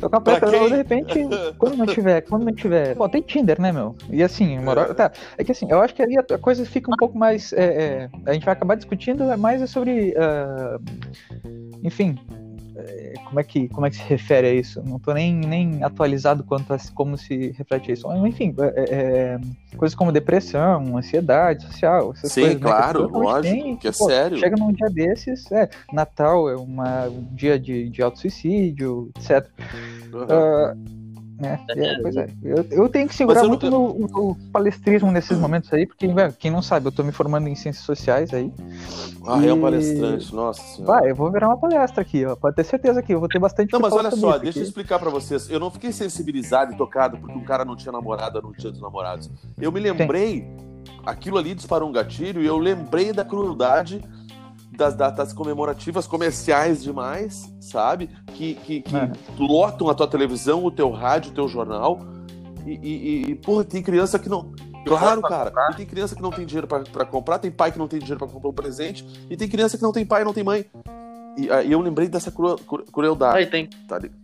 Eu 0.00 0.10
quem? 0.50 0.68
de 0.68 0.76
repente, 0.76 1.28
quando 1.58 1.76
não 1.76 1.86
tiver, 1.86 2.20
quando 2.22 2.44
não 2.44 2.52
tiver. 2.52 2.94
Pô, 2.94 3.08
tem 3.08 3.22
Tinder, 3.22 3.60
né, 3.60 3.72
meu? 3.72 3.94
E 4.10 4.22
assim, 4.22 4.58
moral, 4.58 4.94
tá. 4.94 5.10
É 5.36 5.44
que 5.44 5.52
assim, 5.52 5.66
eu 5.70 5.80
acho 5.80 5.94
que 5.94 6.02
aí 6.02 6.16
a 6.18 6.38
coisa 6.38 6.64
fica 6.64 6.90
um 6.90 6.96
pouco 6.96 7.16
mais. 7.18 7.52
é, 7.52 7.64
é, 7.64 8.10
a 8.26 8.32
gente 8.32 8.44
vai 8.44 8.52
acabar 8.52 8.74
discutindo 8.74 9.24
é 9.30 9.36
mais 9.36 9.68
sobre. 9.70 10.14
ah, 10.16 10.78
enfim. 11.82 12.18
É, 12.76 13.14
Como 13.24 13.40
é, 13.40 13.44
que, 13.44 13.68
como 13.68 13.86
é 13.86 13.90
que 13.90 13.96
se 13.96 14.02
refere 14.02 14.46
a 14.48 14.52
isso? 14.52 14.82
Não 14.84 14.98
tô 14.98 15.12
nem, 15.12 15.34
nem 15.34 15.82
atualizado 15.82 16.42
quanto 16.42 16.72
a 16.72 16.78
como 16.94 17.16
se 17.16 17.52
reflete 17.52 17.92
isso. 17.92 18.10
Enfim, 18.26 18.54
é, 18.58 18.84
é, 18.90 19.40
coisas 19.76 19.94
como 19.94 20.10
depressão, 20.12 20.96
ansiedade 20.96 21.64
social, 21.64 22.12
essas 22.12 22.32
Sim, 22.32 22.40
coisas. 22.42 22.60
né, 22.60 22.66
claro, 22.66 23.06
realmente 23.06 23.24
lógico, 23.24 23.62
têm, 23.62 23.76
que 23.76 23.88
é 23.88 23.92
pô, 23.92 24.06
sério. 24.06 24.38
Chega 24.38 24.56
num 24.56 24.72
dia 24.72 24.90
desses, 24.90 25.50
é, 25.52 25.68
Natal 25.92 26.48
é 26.48 26.56
uma, 26.56 27.06
um 27.06 27.26
dia 27.32 27.58
de, 27.58 27.88
de 27.88 28.02
auto-suicídio, 28.02 29.10
etc. 29.16 29.48
Uhum. 30.12 30.26
Ah, 30.28 30.74
né? 31.38 31.60
É, 31.70 31.98
pois 32.00 32.16
é. 32.16 32.28
Eu, 32.42 32.66
eu 32.70 32.88
tenho 32.88 33.08
que 33.08 33.14
segurar 33.14 33.42
eu 33.42 33.48
muito 33.48 33.68
não- 33.70 33.88
no, 33.94 34.06
no 34.08 34.36
palestrismo 34.52 35.10
nesses 35.10 35.36
momentos 35.38 35.72
aí, 35.72 35.86
porque, 35.86 36.06
quem 36.38 36.50
não 36.50 36.62
sabe, 36.62 36.86
eu 36.86 36.92
tô 36.92 37.02
me 37.02 37.12
formando 37.12 37.48
em 37.48 37.54
ciências 37.54 37.84
sociais 37.84 38.32
aí. 38.32 38.52
Ah, 39.26 39.44
é 39.44 39.52
um 39.52 39.58
E- 39.58 39.60
palestrante, 39.60 40.34
nossa 40.34 40.62
senhora. 40.62 41.00
Vai, 41.00 41.10
eu 41.10 41.14
vou 41.16 41.30
virar 41.32 41.48
uma 41.48 41.56
palestra 41.56 42.02
aqui, 42.02 42.24
ó. 42.24 42.36
Pode 42.36 42.56
ter 42.56 42.64
certeza 42.64 43.02
que 43.02 43.12
eu 43.14 43.18
vou 43.20 43.28
ter 43.28 43.38
bastante 43.38 43.72
Não, 43.72 43.80
mas 43.80 43.92
olha 43.92 44.10
só, 44.10 44.38
deixa 44.38 44.58
eu 44.58 44.62
aqui. 44.62 44.68
explicar 44.68 44.98
pra 44.98 45.10
vocês. 45.10 45.50
Eu 45.50 45.58
não 45.58 45.70
fiquei 45.70 45.92
sensibilizado 45.92 46.72
e 46.72 46.76
tocado 46.76 47.16
porque 47.18 47.36
um 47.36 47.44
cara 47.44 47.64
não 47.64 47.74
tinha 47.76 47.92
namorada 47.92 48.40
no 48.40 48.52
dia 48.52 48.70
dos 48.70 48.80
namorados. 48.80 49.30
Eu 49.60 49.72
me 49.72 49.80
lembrei, 49.80 50.46
aquilo 51.04 51.38
ali 51.38 51.54
disparou 51.54 51.88
um 51.88 51.92
gatilho 51.92 52.42
e 52.42 52.46
eu 52.46 52.58
lembrei 52.58 53.12
da 53.12 53.24
crueldade 53.24 54.00
das 54.76 54.94
datas 54.94 55.32
comemorativas 55.32 56.06
comerciais 56.06 56.82
demais, 56.82 57.52
sabe? 57.60 58.08
Que, 58.34 58.54
que, 58.54 58.82
que 58.82 58.96
É. 58.96 59.10
lotam 59.38 59.88
a 59.88 59.94
tua 59.94 60.06
televisão, 60.06 60.64
o 60.64 60.70
teu 60.70 60.90
rádio, 60.90 61.30
o 61.30 61.34
teu 61.34 61.48
jornal. 61.48 62.00
E, 62.66 62.72
e, 62.82 63.30
e- 63.30 63.34
porra, 63.36 63.64
tem 63.64 63.82
criança 63.82 64.18
que 64.18 64.28
não. 64.28 64.52
Claro, 64.86 65.22
cara. 65.22 65.52
E 65.72 65.76
tem 65.76 65.86
criança 65.86 66.14
que 66.14 66.20
não 66.22 66.30
tem 66.30 66.44
dinheiro 66.44 66.66
pra, 66.66 66.80
pra 66.80 67.04
comprar, 67.06 67.38
tem 67.38 67.50
pai 67.50 67.72
que 67.72 67.78
não 67.78 67.88
tem 67.88 67.98
dinheiro 67.98 68.18
pra 68.18 68.28
comprar 68.28 68.50
um 68.50 68.54
presente, 68.54 69.04
e 69.30 69.36
tem 69.36 69.48
criança 69.48 69.76
que 69.78 69.82
não 69.82 69.92
tem 69.92 70.04
pai 70.04 70.22
e 70.22 70.24
não 70.24 70.32
tem 70.34 70.44
mãe. 70.44 70.64
E 71.36 71.50
aí 71.50 71.72
eu 71.72 71.80
lembrei 71.80 72.06
dessa 72.06 72.30
cru- 72.30 72.56
cru- 72.58 72.84
crueldade. 72.92 73.38
Aí 73.38 73.46
tem 73.46 73.66
Tá 73.88 73.98
ligado? 73.98 74.16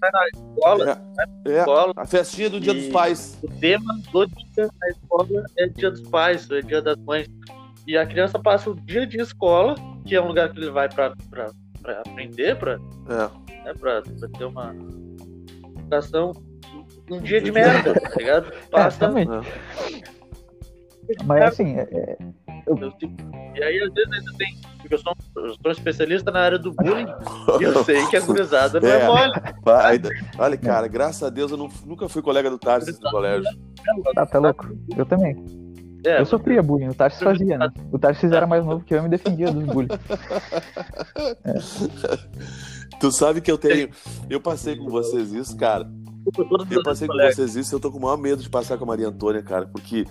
escola, 0.55 1.03
É, 1.47 1.59
escola, 1.61 1.93
a 1.97 2.07
festinha 2.07 2.49
do 2.51 2.61
Dia 2.61 2.73
dos 2.75 2.87
Pais. 2.89 3.37
o 3.43 3.49
tema 3.49 3.99
do 4.13 4.27
dia 4.27 4.69
da 4.79 4.89
escola 4.89 5.45
é 5.59 5.67
dia 5.67 5.91
dos 5.91 6.03
pais, 6.03 6.49
é 6.51 6.61
dia 6.61 6.81
das 6.83 6.97
mães. 6.99 7.27
E 7.87 7.97
a 7.97 8.07
criança 8.07 8.39
passa 8.39 8.71
o 8.71 8.75
dia 8.77 9.07
de 9.07 9.19
escola, 9.21 9.75
que 10.07 10.15
é 10.15 10.21
um 10.23 10.29
lugar 10.29 10.51
que 10.53 10.59
ele 10.59 10.71
vai 10.71 10.89
pra, 10.89 11.15
pra, 11.31 11.51
pra 11.83 12.01
aprender, 12.01 12.57
pra, 12.59 12.73
É. 12.75 13.65
né, 13.65 13.75
pra, 13.79 14.03
pra 14.03 14.29
ter 14.39 14.45
uma 14.45 14.75
educação. 15.79 16.33
Um 17.11 17.21
dia 17.21 17.41
de 17.41 17.51
merda, 17.51 17.95
tá 17.95 18.11
ligado? 18.17 18.53
É, 18.55 18.67
Passa. 18.71 19.07
é. 19.07 19.11
Mas 21.25 21.43
assim, 21.43 21.77
é- 21.77 21.89
é- 21.93 22.17
eu 22.67 22.77
e 23.57 23.63
aí, 23.65 23.83
às 23.83 23.93
vezes, 23.93 24.13
ainda 24.13 24.33
tem. 24.39 24.61
Porque 24.81 24.95
eu 24.95 24.99
sou, 24.99 25.13
um- 25.13 25.41
eu 25.41 25.49
sou 25.55 25.59
um 25.67 25.71
especialista 25.73 26.31
na 26.31 26.41
área 26.41 26.59
do 26.59 26.73
bullying. 26.73 27.07
E 27.61 27.65
eu 27.65 27.85
sei 27.85 28.07
que 28.07 28.17
a 28.17 28.21
gurizada 28.21 28.79
não 28.81 28.89
é, 28.89 29.01
É. 29.03 29.07
mole. 29.07 29.33
Vai, 29.65 30.01
Olha, 30.39 30.57
cara, 30.57 30.87
graças 30.87 31.23
a 31.25 31.31
Deus 31.31 31.51
eu 31.51 31.57
não- 31.57 31.69
nunca 31.85 32.09
fui 32.09 32.23
colega 32.23 32.49
do 32.49 32.59
Tarsis 32.59 32.99
no 33.01 33.11
colégio. 33.11 33.45
tá, 34.15 34.25
tá 34.25 34.39
louco? 34.39 34.69
Eu 34.97 35.05
também. 35.05 35.35
É, 36.05 36.21
eu 36.21 36.27
sofria 36.27 36.63
bullying, 36.63 36.89
o 36.89 36.95
Tarsis 36.95 37.23
fazia, 37.23 37.59
né? 37.59 37.71
O 37.93 37.99
Tarsis 37.99 38.31
era 38.33 38.47
mais 38.47 38.65
novo 38.67 38.85
que 38.85 38.95
eu 38.95 38.99
e 38.99 39.03
me 39.03 39.09
defendia 39.09 39.53
dos 39.53 39.65
bullying. 39.65 39.89
Tu 43.01 43.11
sabe 43.11 43.41
que 43.41 43.51
eu 43.51 43.57
tenho. 43.57 43.89
Eu 44.29 44.43
passei 44.43 44.77
com 44.77 44.91
vocês 44.91 45.33
isso, 45.33 45.57
cara. 45.57 45.91
Eu 46.71 46.83
passei 46.83 47.09
com 47.09 47.17
vocês 47.17 47.57
isso, 47.57 47.75
eu 47.75 47.81
tô 47.81 47.91
com 47.91 47.97
o 47.97 48.03
maior 48.03 48.19
medo 48.19 48.43
de 48.43 48.51
passar 48.51 48.77
com 48.77 48.85
a 48.85 48.87
Maria 48.87 49.09
Antônia, 49.09 49.43
cara, 49.43 49.67
porque. 49.67 50.05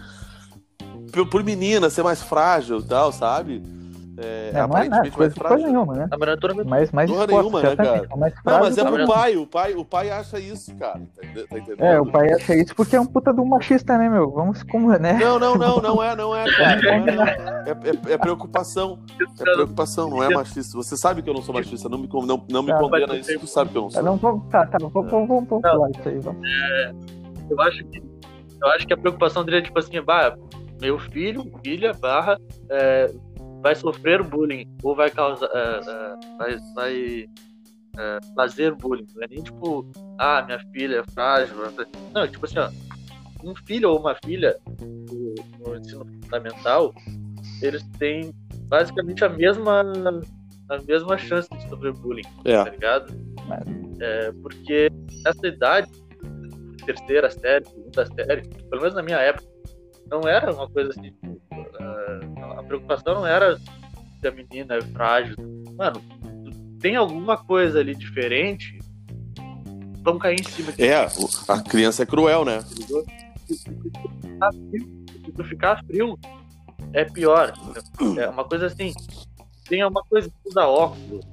Por, 1.13 1.29
por 1.29 1.43
menina 1.43 1.89
ser 1.91 2.01
mais 2.03 2.21
frágil 2.21 2.79
e 2.79 2.83
tal, 2.83 3.11
sabe? 3.11 3.61
É, 4.21 4.49
É, 4.49 4.53
não 4.53 4.59
é 4.59 4.63
aparentemente 4.65 5.17
nada, 5.17 5.19
mais 5.19 5.33
coisa, 5.33 5.67
nenhuma, 5.67 5.93
né? 5.95 6.07
Maratona 6.19 6.53
vai 6.55 6.65
Mas 6.65 6.91
mais 6.91 7.09
Porra 7.09 7.23
exposta, 7.23 7.41
nenhuma, 7.41 7.61
né, 7.61 7.67
certamente, 7.69 8.07
cara? 8.07 8.19
mais 8.19 8.33
Não, 8.45 8.59
mas 8.59 8.77
é 8.77 8.83
pro 8.83 9.07
pai, 9.07 9.37
o 9.37 9.47
pai, 9.47 9.73
o 9.75 9.85
pai 9.85 10.11
acha 10.11 10.39
isso, 10.39 10.75
cara. 10.75 10.99
Tá, 10.99 11.21
tá 11.49 11.57
entendendo? 11.57 11.83
É, 11.83 12.01
o 12.01 12.05
pai 12.05 12.33
acha 12.33 12.55
isso 12.55 12.75
porque 12.75 12.95
é 12.95 12.99
um 13.01 13.05
puta 13.05 13.31
do 13.33 13.45
machista, 13.45 13.97
né, 13.97 14.09
meu? 14.09 14.29
Vamos 14.31 14.61
como, 14.63 14.91
né? 14.97 15.13
Não, 15.13 15.39
não, 15.39 15.55
não, 15.55 15.81
não 15.81 16.03
é, 16.03 16.15
não 16.15 16.35
é, 16.35 16.45
cara. 16.51 16.81
Não 16.81 17.07
é, 17.07 17.15
não. 17.15 17.23
É, 17.23 17.71
é- 18.11 18.13
é 18.13 18.17
preocupação. 18.17 18.99
É 19.39 19.43
preocupação, 19.53 20.09
não 20.09 20.21
é 20.21 20.29
machista. 20.29 20.75
Você 20.75 20.97
sabe 20.97 21.21
que 21.21 21.29
eu 21.29 21.33
não 21.33 21.41
sou 21.41 21.53
machista, 21.55 21.87
não 21.87 21.97
me, 21.97 22.07
não, 22.11 22.45
não 22.49 22.63
me 22.63 22.71
Não, 22.71 22.79
condena 22.79 23.15
isso, 23.15 23.39
tu 23.39 23.47
sabe 23.47 23.71
que 23.71 23.77
eu 23.77 23.83
não 23.83 23.89
sou. 23.89 24.03
Não, 24.03 24.17
vamos, 24.17 24.47
tá, 24.49 24.65
tá, 24.65 24.77
vamos, 24.79 24.93
vamos, 24.93 25.27
vamos, 25.27 25.47
vamos 25.47 25.63
Não. 25.63 25.71
pular 25.71 25.89
isso 25.91 26.09
aí, 26.09 26.19
vamos. 26.19 26.41
eu 27.49 27.61
acho 27.61 27.83
que 27.85 28.03
eu 28.61 28.67
acho 28.71 28.85
que 28.87 28.93
a 28.93 28.97
preocupação 28.97 29.45
dele 29.45 29.59
é 29.59 29.61
tipo 29.61 29.79
assim, 29.79 30.01
bah, 30.01 30.35
meu 30.81 30.99
filho, 30.99 31.49
filha, 31.63 31.93
barra, 31.93 32.37
é, 32.69 33.09
vai 33.61 33.75
sofrer 33.75 34.23
bullying 34.23 34.65
ou 34.83 34.95
vai 34.95 35.09
causar, 35.09 35.49
é, 35.53 35.79
é, 35.79 36.37
vai, 36.37 36.57
vai 36.75 37.29
é, 37.97 38.19
fazer 38.35 38.73
bullying. 38.75 39.07
Não 39.15 39.23
é 39.23 39.27
nem 39.27 39.43
tipo, 39.43 39.85
ah, 40.17 40.43
minha 40.45 40.59
filha 40.71 40.97
é 40.99 41.11
frágil. 41.11 41.55
Não, 42.13 42.23
é 42.23 42.27
tipo 42.27 42.45
assim, 42.45 42.59
ó, 42.59 42.69
um 43.43 43.55
filho 43.55 43.91
ou 43.91 43.99
uma 43.99 44.15
filha 44.23 44.57
no, 44.79 45.35
no 45.59 45.75
ensino 45.75 46.05
fundamental, 46.23 46.93
eles 47.61 47.83
têm 47.97 48.33
basicamente 48.67 49.23
a 49.23 49.29
mesma 49.29 49.83
a 50.69 50.77
mesma 50.83 51.17
chance 51.17 51.49
de 51.49 51.67
sofrer 51.67 51.93
bullying, 51.93 52.21
É. 52.45 52.63
tá 52.63 52.69
ligado? 52.69 53.13
É, 53.99 54.31
porque 54.43 54.91
nessa 55.25 55.47
idade, 55.47 55.91
terceira 56.85 57.29
série, 57.29 57.65
segunda 57.65 58.05
série, 58.05 58.41
pelo 58.69 58.81
menos 58.81 58.93
na 58.95 59.01
minha 59.01 59.17
época, 59.17 59.47
não 60.11 60.21
era 60.29 60.53
uma 60.53 60.69
coisa 60.69 60.91
assim. 60.91 61.11
A 62.57 62.63
preocupação 62.63 63.15
não 63.15 63.27
era 63.27 63.57
se 63.57 64.27
a 64.27 64.31
menina 64.31 64.75
é 64.75 64.81
frágil. 64.81 65.35
Mano, 65.77 66.01
tem 66.79 66.95
alguma 66.95 67.37
coisa 67.37 67.79
ali 67.79 67.93
diferente, 67.95 68.79
vamos 70.01 70.21
cair 70.21 70.39
em 70.39 70.43
cima 70.43 70.73
É, 70.77 71.05
o- 71.07 71.51
a 71.51 71.61
criança 71.61 72.03
é 72.03 72.05
cruel, 72.05 72.45
né? 72.45 72.61
Se 72.61 72.85
tu 75.35 75.43
ficar 75.43 75.83
frio- 75.85 76.17
é 76.93 77.05
pior. 77.05 77.53
É 78.17 78.27
uma 78.29 78.43
coisa 78.43 78.67
assim. 78.67 78.93
Tem 79.67 79.83
uma 79.85 80.01
coisa 80.03 80.29
que 80.29 80.35
usa 80.49 80.65
óculos. 80.67 81.25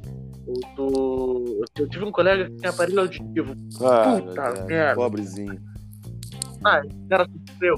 Tu... 0.77 1.65
Eu 1.79 1.89
tive 1.89 2.05
um 2.05 2.13
colega 2.13 2.49
que 2.51 2.57
tinha 2.57 2.71
aparelho 2.71 3.01
auditivo. 3.01 3.55
Ah, 3.81 4.21
Puta 4.21 4.43
é, 4.43 4.65
merda. 4.65 4.95
pobrezinho. 4.95 5.61
Ah, 6.65 6.81
esse 6.85 7.09
cara 7.09 7.29
sofreu. 7.49 7.77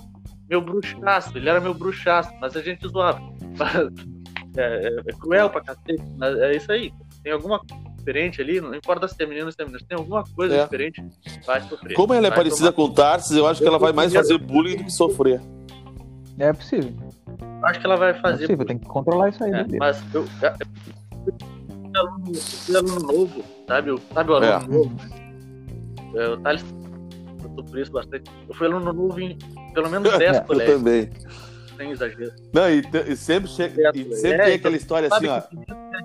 Meu 0.49 0.61
bruxaço, 0.63 1.37
ele 1.37 1.49
era 1.49 1.61
meu 1.61 1.75
bruxaço, 1.75 2.31
mas 2.41 2.57
a 2.57 2.61
gente 2.63 2.87
zoava. 2.89 3.21
É, 4.57 4.89
é- 4.89 5.01
é 5.07 5.13
cruel 5.13 5.49
pra 5.51 5.61
cacete, 5.61 6.03
mas 6.17 6.37
é 6.37 6.57
isso 6.57 6.73
aí. 6.73 6.91
Tem 7.23 7.31
alguma 7.33 7.61
coisa 7.61 7.85
diferente 7.97 8.41
ali, 8.43 8.61
não 8.61 8.75
importa 8.75 9.07
se 9.07 9.23
é 9.23 9.27
menino 9.27 9.47
ou 9.47 9.53
se 9.53 9.61
é 9.61 9.65
menina, 9.65 9.79
tem 9.87 9.97
alguma 9.97 10.25
coisa 10.35 10.57
É. 10.57 10.65
diferente, 10.65 11.05
vai 11.47 11.61
sofrer. 11.61 11.95
Como 11.95 12.13
ela 12.13 12.27
é 12.27 12.31
parecida 12.31 12.73
com 12.73 12.83
o 12.85 12.93
Tarsis, 12.93 13.37
eu 13.37 13.47
acho 13.47 13.61
que 13.61 13.69
ela 13.69 13.79
vai 13.79 13.93
mais 13.93 14.13
Eu- 14.13 14.21
fazer 14.21 14.39
bullying 14.39 14.79
do 14.79 14.85
que 14.85 14.91
sofrer. 14.93 15.41
É 16.41 16.53
possível. 16.53 16.93
tomar- 17.39 17.71
Acho 17.71 17.79
que 17.79 17.87
ela 17.87 17.97
vai 17.97 18.11
É 18.11 18.15
fazer. 18.15 18.47
possível, 18.47 18.67
tem 18.67 18.79
que 18.79 18.87
controlar 18.87 19.29
isso 19.29 19.45
aí. 19.45 19.53
É, 19.53 19.63
dele. 19.63 19.79
mas 19.79 20.03
eu, 20.15 20.23
eu, 20.23 20.27
fui 21.87 21.97
aluno, 21.97 22.33
eu 22.69 23.07
novo, 23.07 23.45
sabe? 23.69 23.91
O- 23.93 24.01
Sabe 24.13 24.31
o 24.31 24.35
aluno 24.35 24.53
É. 24.53 24.67
novo? 24.67 24.97
É, 26.17 26.29
o 26.31 26.37
Thales 26.39 26.65
passou 27.43 27.65
por 27.65 27.79
isso 27.79 27.93
bastante. 27.93 28.29
Eu 28.49 28.55
fui 28.55 28.67
aluno 28.67 28.93
novo 28.93 29.21
em 29.21 29.39
pelo 29.73 29.91
menos 29.91 30.11
10 30.19 30.37
É, 30.37 30.45
Eu 30.49 30.67
também. 30.67 31.11
sem 31.77 31.91
exagero. 31.93 32.33
Não, 32.53 32.69
e, 32.71 32.83
e 33.09 33.17
sempre 33.17 33.49
chega. 33.51 33.91
E 33.95 34.15
sempre 34.17 34.43
É, 34.43 34.45
tem 34.47 34.55
aquela 34.55 34.77
história 34.77 35.09
assim, 35.13 35.27
ó. 35.29 35.41
que 35.41 35.57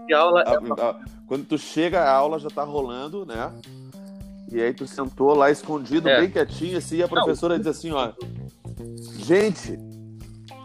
de 0.08 0.14
aula 0.14 0.42
é 0.44 0.58
uma 0.60 0.76
a- 0.80 0.90
a- 0.92 1.00
quando 1.28 1.46
tu 1.46 1.58
chega, 1.58 2.02
a 2.02 2.12
aula 2.12 2.38
já 2.40 2.50
tá 2.50 2.64
rolando, 2.64 3.26
né? 3.26 3.52
E 4.52 4.62
aí 4.62 4.74
tu 4.74 4.86
sentou 4.86 5.34
lá 5.34 5.50
escondido, 5.50 6.08
É. 6.08 6.20
bem 6.22 6.30
quietinho, 6.30 6.78
assim, 6.78 6.98
e 6.98 7.04
a 7.04 7.08
professora 7.08 7.58
diz 7.58 7.66
assim, 7.68 7.92
ó. 7.92 8.12
Gente, 9.18 9.80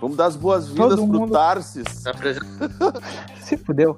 vamos 0.01 0.17
dar 0.17 0.27
as 0.27 0.37
boas-vindas 0.37 0.95
pro 0.97 1.07
mundo- 1.07 1.33
Tarsis. 1.33 1.85
Se 3.41 3.57
fudeu. 3.57 3.97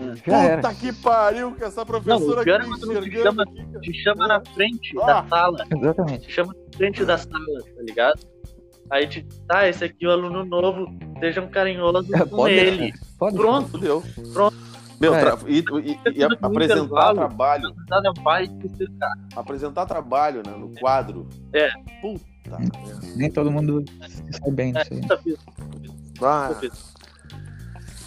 Hum. 0.00 0.14
Já 0.26 0.38
era. 0.42 0.62
Puta 0.62 0.74
que 0.74 0.92
pariu, 0.92 1.52
que 1.52 1.64
essa 1.64 1.84
professora 1.86 2.44
Não, 2.44 2.78
quando 2.78 3.02
te 3.02 3.22
chama-. 3.22 3.44
Te 3.80 3.92
chama 4.02 4.26
na 4.28 4.40
frente 4.54 4.92
Ah. 5.02 5.06
da 5.06 5.24
sala. 5.28 5.64
Exatamente. 5.70 6.26
Te 6.26 6.32
chama 6.32 6.52
na 6.54 6.76
frente 6.76 7.04
da 7.04 7.18
sala, 7.18 7.60
tá 7.76 7.82
ligado? 7.82 8.20
Aí 8.90 9.06
te. 9.06 9.22
Tá, 9.48 9.68
esse 9.68 9.84
aqui 9.84 10.04
é 10.04 10.08
o 10.08 10.12
aluno 10.12 10.44
novo. 10.44 10.86
Sejam 11.20 11.48
carinhosos 11.48 12.10
É, 12.12 12.18
com 12.20 12.36
pode- 12.36 12.54
ele. 12.54 12.92
Pode. 13.18 13.36
Pronto. 13.36 13.68
Fudeu. 13.68 14.02
Pronto. 14.32 14.56
Meu, 15.00 15.12
É. 15.14 15.20
tra- 15.20 15.38
e, 15.48 15.58
e- 15.58 16.18
e 16.18 16.22
apresentar 16.24 17.14
trabalho, 17.14 18.14
vai. 18.22 18.48
apresentar 19.36 19.86
trabalho, 19.86 20.42
né, 20.46 20.52
no 20.56 20.70
quadro. 20.78 21.28
É. 21.52 21.68
Puta 22.00 22.58
merda. 22.58 23.00
Nem 23.16 23.30
todo 23.30 23.50
mundo 23.50 23.84
sai 24.30 24.50
bem 24.52 24.72
disso 24.72 24.88
aí. 24.92 25.36
Ah, 26.22 26.54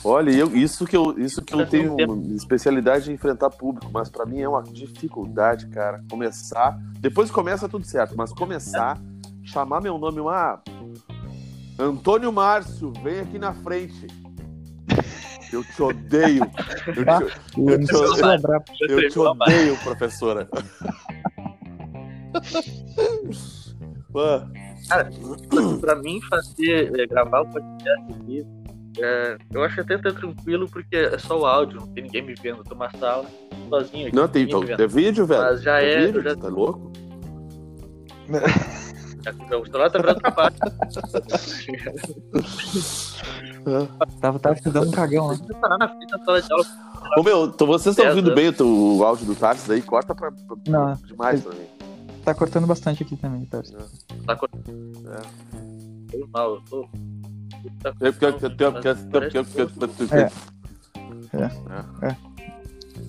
olha, 0.03 0.31
eu, 0.31 0.55
isso 0.55 0.86
que 0.86 0.96
eu, 0.96 1.19
isso 1.19 1.41
que 1.41 1.53
eu 1.53 1.60
um 1.60 1.65
tenho 1.65 2.36
especialidade 2.36 3.12
em 3.12 3.15
enfrentar 3.15 3.50
público, 3.50 3.89
mas 3.91 4.10
pra 4.10 4.25
mim 4.25 4.39
é 4.39 4.48
uma 4.48 4.63
dificuldade, 4.63 5.67
cara. 5.67 6.01
Começar, 6.10 6.79
depois 7.00 7.29
começa 7.29 7.67
tudo 7.67 7.86
certo, 7.86 8.15
mas 8.15 8.31
começar, 8.31 8.98
chamar 9.47 9.81
meu 9.81 9.97
nome, 9.97 10.19
ah, 10.29 10.59
Antônio 11.79 12.31
Márcio, 12.31 12.91
vem 13.03 13.19
aqui 13.19 13.37
na 13.39 13.53
frente. 13.53 14.07
Eu 15.51 15.63
te 15.63 15.81
odeio. 15.81 16.43
Eu 16.87 17.03
Ah, 17.07 17.19
te, 17.21 17.59
O 17.59 17.69
Eu 17.69 17.77
te- 17.79 17.83
MC 17.83 17.95
é 17.95 18.95
eu 18.95 19.09
te 19.09 19.19
odeio, 19.19 19.77
professora. 19.83 20.49
Pô, 24.11 25.77
pra 25.79 25.95
mim 25.95 26.19
fazer, 26.29 26.99
é, 26.99 27.05
gravar 27.07 27.41
o 27.41 27.47
podcast 27.51 28.13
aqui, 28.13 28.45
é, 28.99 29.37
eu 29.53 29.63
acho 29.63 29.81
até 29.81 29.95
até 29.95 30.11
tranquilo 30.11 30.67
porque 30.69 30.95
é 30.95 31.17
só 31.17 31.39
o 31.39 31.45
áudio, 31.45 31.79
não 31.81 31.87
tem 31.87 32.03
ninguém 32.03 32.23
me 32.23 32.33
vendo, 32.35 32.57
eu 32.59 32.63
tô 32.63 32.73
numa 32.73 32.89
sala 32.97 33.25
sozinho 33.69 34.07
aqui. 34.07 34.15
não, 34.15 34.27
tem, 34.27 34.45
vendo. 34.45 34.81
é 34.81 34.87
vídeo, 34.87 35.25
velho. 35.25 35.41
Mas 35.41 35.61
já 35.61 35.79
é, 35.81 36.05
vídeo, 36.07 36.19
eu 36.19 36.23
já- 36.23 36.35
Tá 36.35 36.47
louco? 36.47 36.91
O 39.62 39.65
celular 39.65 39.91
tá 39.91 40.00
virando 40.00 40.21
pra 40.21 40.31
baixo. 40.31 40.57
Tava, 44.21 44.39
tava 44.39 44.55
te 44.55 44.69
dando 44.69 44.88
um 44.88 44.91
cagão, 44.91 45.27
né? 45.29 45.38
Ô, 47.17 47.24
meu, 47.24 47.45
então 47.47 47.67
vocês 47.67 47.91
estão 47.93 48.05
É, 48.05 48.09
ouvindo 48.09 48.29
tá. 48.29 48.36
bem 48.36 48.50
o, 48.59 48.97
o 48.97 49.03
áudio 49.03 49.25
do 49.25 49.36
Tarsis 49.36 49.69
aí? 49.69 49.81
Corta 49.81 50.15
pra, 50.15 50.31
pra- 50.31 50.55
Não. 50.67 50.93
demais 51.05 51.41
pra 51.41 51.53
mim. 51.53 51.65
Tá 52.24 52.33
cortando 52.33 52.65
bastante 52.65 53.03
aqui 53.03 53.17
também, 53.17 53.43
tá? 53.45 53.62
Tá 54.25 54.36
cortando. 54.38 54.65
É. 55.09 55.19
Foi 56.12 56.25
mal, 56.33 56.55
eu 56.55 56.62
tô. 56.69 56.88
Tá 57.83 57.89
É 58.01 58.12
porque- 58.12 58.31
porque- 58.31 58.50
porque- 58.50 58.95
porque- 59.88 60.15
É. 60.15 60.31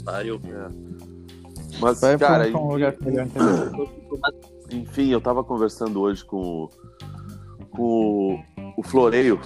pariu. 0.05 0.41
Mas, 1.81 2.01
Vai 2.01 2.19
cara, 2.19 2.49
um- 2.49 2.57
um 2.67 2.73
lugar 2.73 2.95
melhor, 3.01 3.27
entendeu? 3.27 3.89
enfim, 4.71 5.09
eu 5.09 5.21
tava 5.21 5.43
conversando 5.45 6.01
hoje 6.01 6.25
com, 6.25 6.65
o- 6.65 6.71
com 7.71 8.45
o- 8.77 8.83
Floreio, 8.83 9.41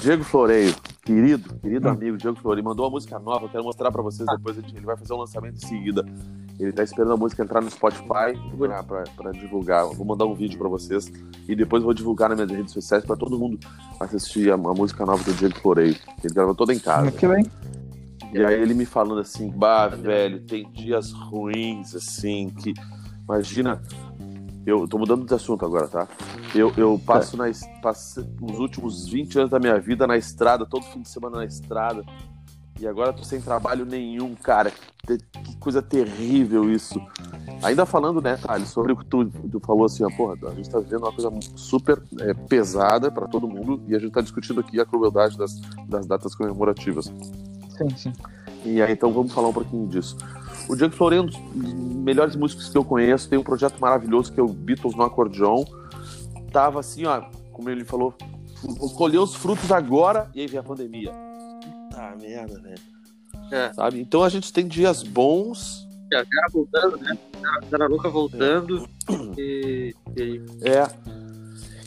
Diego 0.00 0.24
Floreio, 0.24 0.74
querido, 1.02 1.54
querido 1.60 1.88
Hum. 1.88 1.92
amigo 1.92 2.16
Diego 2.16 2.36
Floreio, 2.38 2.64
mandou 2.64 2.84
uma 2.86 2.90
música 2.92 3.18
nova, 3.18 3.46
eu 3.46 3.48
quero 3.48 3.64
mostrar 3.64 3.90
pra 3.90 4.02
vocês 4.02 4.28
depois, 4.28 4.56
ele 4.58 4.80
vai 4.84 4.96
fazer 4.96 5.12
um 5.14 5.18
lançamento 5.18 5.56
em 5.56 5.66
seguida. 5.66 6.04
Ele 6.58 6.72
tá 6.72 6.82
esperando 6.82 7.12
a 7.12 7.16
música 7.18 7.42
entrar 7.42 7.60
no 7.60 7.70
Spotify 7.70 8.32
pra 9.14 9.30
divulgar. 9.32 9.82
Eu 9.84 9.92
Vou 9.92 10.06
mandar 10.06 10.24
um 10.24 10.34
vídeo 10.34 10.58
pra 10.58 10.68
vocês 10.68 11.12
e 11.46 11.54
depois 11.54 11.82
vou 11.82 11.92
divulgar 11.92 12.30
nas 12.30 12.38
minhas 12.38 12.50
redes 12.50 12.72
sociais 12.72 13.04
pra 13.04 13.14
todo 13.14 13.38
mundo 13.38 13.58
assistir 14.00 14.50
a, 14.50 14.54
a 14.54 14.56
música 14.56 15.04
nova 15.04 15.22
do 15.22 15.34
Diego 15.34 15.54
Floreio. 15.60 15.94
Ele 16.24 16.32
gravou 16.34 16.54
toda 16.54 16.72
em 16.72 16.78
casa. 16.78 17.02
Muito 17.10 17.28
bem. 17.28 17.44
E 18.32 18.42
aí 18.44 18.54
ele 18.60 18.72
me 18.72 18.86
falando 18.86 19.20
assim, 19.20 19.50
bah, 19.50 19.88
velho, 19.88 20.40
tem 20.40 20.70
dias 20.72 21.12
ruins, 21.12 21.94
assim, 21.94 22.48
que. 22.50 22.72
Imagina. 23.28 23.82
Eu 24.64 24.86
tô 24.88 24.98
mudando 24.98 25.24
de 25.24 25.32
assunto 25.34 25.64
agora, 25.64 25.86
tá? 25.86 26.08
Eu, 26.54 26.72
eu 26.76 26.98
passo 26.98 27.36
na, 27.36 27.44
passe- 27.80 28.26
os 28.40 28.58
últimos 28.58 29.06
20 29.08 29.38
anos 29.38 29.50
da 29.50 29.60
minha 29.60 29.78
vida 29.78 30.06
na 30.08 30.16
estrada, 30.16 30.66
todo 30.66 30.84
fim 30.86 31.02
de 31.02 31.08
semana 31.08 31.36
na 31.38 31.44
estrada. 31.44 32.04
E 32.80 32.86
agora 32.86 33.12
tô 33.12 33.22
sem 33.22 33.40
trabalho 33.40 33.84
nenhum, 33.86 34.34
cara. 34.34 34.72
Que, 35.06 35.18
coisa 35.60 35.80
terrível 35.80 36.68
isso. 36.70 37.00
Ainda 37.62 37.86
falando, 37.86 38.20
né, 38.20 38.36
Thales, 38.36 38.68
sobre 38.68 38.92
o 38.92 38.96
que 38.96 39.04
tu, 39.06 39.24
tu 39.24 39.60
falou 39.60 39.84
assim, 39.86 40.04
ó, 40.04 40.10
porra, 40.10 40.36
a 40.50 40.54
gente 40.54 40.68
tá 40.68 40.78
vivendo 40.80 41.04
uma 41.04 41.12
coisa 41.12 41.30
super 41.54 42.02
é, 42.20 42.34
pesada 42.34 43.10
pra 43.10 43.26
todo 43.28 43.48
mundo 43.48 43.80
e 43.86 43.94
a 43.94 43.98
gente 44.00 44.10
tá 44.12 44.20
discutindo 44.20 44.60
aqui 44.60 44.80
a 44.80 44.84
crueldade 44.84 45.38
das, 45.38 45.60
das 45.88 46.06
datas 46.06 46.34
comemorativas. 46.34 47.06
Sim, 47.78 47.88
sim. 47.96 48.12
E 48.64 48.82
aí, 48.82 48.92
então 48.92 49.12
vamos 49.12 49.32
falar 49.32 49.48
um 49.48 49.52
pouquinho 49.52 49.86
disso. 49.86 50.16
O 50.68 50.74
Diego 50.74 50.94
Floreiro 50.94 51.24
é 51.24 51.26
um 51.26 51.30
dos 51.30 51.72
melhores 51.72 52.36
músicos 52.36 52.68
que 52.68 52.76
eu 52.76 52.84
conheço, 52.84 53.28
tem 53.28 53.38
um 53.38 53.42
projeto 53.42 53.78
maravilhoso 53.78 54.32
que 54.32 54.40
é 54.40 54.42
o 54.42 54.48
Beatles 54.48 54.94
no 54.94 55.02
acordeon. 55.02 55.64
Tava 56.52 56.80
assim, 56.80 57.04
ó, 57.04 57.22
como 57.52 57.70
ele 57.70 57.84
falou, 57.84 58.14
colheu 58.96 59.22
os 59.22 59.34
frutos 59.34 59.70
agora 59.70 60.30
e 60.34 60.40
aí 60.40 60.46
vem 60.46 60.58
a 60.58 60.62
pandemia. 60.62 61.12
Puta 61.90 62.16
merda, 62.20 62.60
velho. 62.60 62.96
É. 63.50 63.72
Sabe? 63.72 64.00
Então 64.00 64.22
a 64.22 64.28
gente 64.28 64.52
tem 64.52 64.66
dias 64.66 65.02
bons. 65.02 65.86
A 66.12 66.24
cara 66.24 66.46
voltando, 66.52 66.96
né? 66.98 67.18
A 67.44 67.66
cara 67.66 67.86
louca 67.86 68.08
voltando. 68.08 68.88
E, 69.36 69.94
e 70.16 70.22
aí, 70.22 70.42
É. 70.62 70.86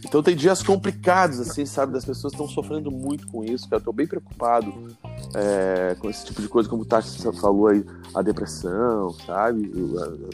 Então 0.06 0.24
tem 0.24 0.36
dias 0.36 0.64
complicados, 0.64 1.40
assim, 1.40 1.66
sabe? 1.66 1.94
Das 1.94 2.06
pessoas 2.06 2.32
estão 2.34 2.48
sofrendo 2.48 2.90
muito 2.90 3.28
com 3.28 3.44
isso, 3.44 3.70
cara. 3.70 3.82
Eu 3.82 3.86
tô 3.86 3.94
bem 3.94 4.08
preocupado 4.08 4.88
é, 5.36 5.96
com 6.00 6.10
esse 6.10 6.26
tipo 6.26 6.42
de 6.42 6.48
coisa, 6.48 6.68
como 6.70 6.82
o 6.82 6.86
Tati 6.86 7.10
falou 7.40 7.68
aí, 7.68 7.84
a 8.16 8.22
depressão, 8.22 9.12
sabe? 9.26 9.72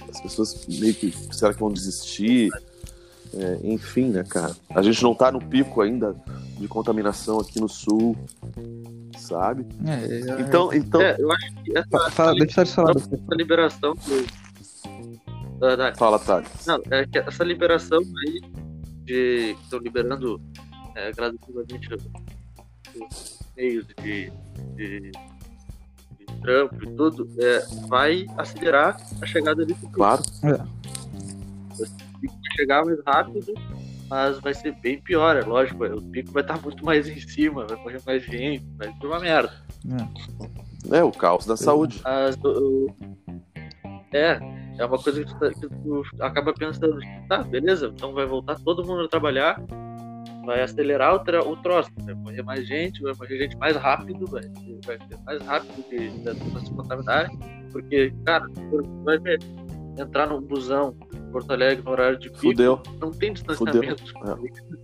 As 0.10 0.22
pessoas 0.22 0.66
meio 0.68 0.94
que 0.94 1.12
será 1.34 1.54
que 1.54 1.60
vão 1.60 1.72
desistir? 1.72 2.50
É, 3.34 3.60
enfim, 3.64 4.10
né, 4.12 4.24
cara? 4.24 4.56
A 4.70 4.82
gente 4.82 5.04
não 5.04 5.14
tá 5.14 5.30
no 5.32 5.40
pico 5.46 5.82
ainda 5.82 6.16
de 6.58 6.68
contaminação 6.70 7.38
aqui 7.40 7.60
no 7.60 7.68
sul, 7.68 8.16
sabe? 9.18 9.66
É, 9.86 10.32
é, 10.38 10.42
Então, 10.42 10.74
então 10.74 11.02
é, 11.02 11.18
eu 11.20 11.30
acho 11.32 11.54
que 11.64 11.78
essa, 11.78 11.88
fa- 11.90 12.12
fala, 12.12 12.36
deixa 12.36 12.62
eu 12.62 12.66
falar. 12.68 12.92
essa 12.92 13.36
liberação 13.36 13.94
do, 13.94 15.60
da, 15.60 15.76
da- 15.76 15.96
fala, 15.96 16.18
Tati. 16.18 16.50
não, 16.66 16.82
é 16.92 17.06
que 17.06 17.18
essa 17.18 17.44
liberação 17.44 18.00
aí 18.00 18.40
de, 19.04 19.56
que 19.58 19.64
estão 19.64 19.80
liberando 19.80 20.40
é, 20.96 21.12
gradativamente 21.12 21.90
os 23.56 23.64
meios 23.64 23.86
de, 24.02 24.32
de, 24.76 25.12
de 25.12 26.26
trampo 26.42 26.84
e 26.84 26.96
tudo, 26.96 27.30
é, 27.40 27.60
vai 27.88 28.26
acelerar 28.38 28.98
a 29.22 29.26
chegada 29.26 29.66
desse 29.66 29.80
pico. 29.82 29.94
Claro. 29.94 30.24
Vai 30.42 30.60
chegar 32.56 32.86
mais 32.86 33.00
rápido, 33.06 33.54
mas 34.10 34.40
vai 34.40 34.54
ser 34.54 34.74
bem 34.82 35.00
pior, 35.02 35.36
é 35.36 35.42
lógico. 35.42 35.84
O 35.86 36.02
pico 36.02 36.32
vai 36.32 36.42
estar 36.44 36.62
muito 36.62 36.84
mais 36.86 37.08
em 37.08 37.20
cima, 37.20 37.66
vai 37.66 37.78
morrer 37.78 38.02
mais 38.06 38.24
gente, 38.24 38.66
vai 38.78 38.94
ser 38.94 39.08
uma 39.08 39.20
merda. 39.20 39.54
É 40.92 41.04
o 41.04 41.12
caos 41.12 41.46
da 41.46 41.58
saúde. 41.58 42.02
Mas, 42.04 42.36
o- 42.44 42.94
é, 44.14 44.40
é 44.78 44.86
uma 44.86 44.98
coisa 44.98 45.24
que 45.24 45.34
tu, 45.34 45.40
tá- 45.40 45.50
que 45.50 45.68
tu 45.68 46.04
acaba 46.22 46.54
pensando, 46.54 46.98
tá, 47.28 47.44
beleza, 47.44 47.92
então 47.94 48.14
vai 48.14 48.26
voltar 48.26 48.56
todo 48.60 48.86
mundo 48.86 49.04
a 49.04 49.08
trabalhar, 49.10 49.60
vai 50.46 50.62
acelerar 50.62 51.16
o, 51.16 51.52
o 51.52 51.56
troço, 51.58 51.90
vai 51.98 52.14
morrer 52.14 52.44
mais 52.44 52.68
gente, 52.68 53.02
vai 53.02 53.14
morrer 53.14 53.38
gente 53.38 53.58
mais 53.58 53.76
rápido, 53.76 54.26
vai, 54.28 54.44
vai 54.86 54.98
ser 54.98 55.18
mais 55.26 55.42
rápido 55.42 55.90
de 55.90 56.66
se 56.66 56.74
contaminar, 56.74 57.30
porque, 57.72 58.14
cara, 58.26 58.46
vai 59.04 59.18
ver, 59.20 59.40
entrar 59.98 60.28
num 60.28 60.42
busão 60.42 60.96
em 61.14 61.32
Porto 61.32 61.52
Alegre 61.52 61.84
no 61.84 61.92
horário 61.92 62.18
de 62.18 62.30
pico, 62.30 62.42
Fudeu. 62.42 62.82
não 63.00 63.12
tem 63.12 63.34
distanciamento. 63.34 64.04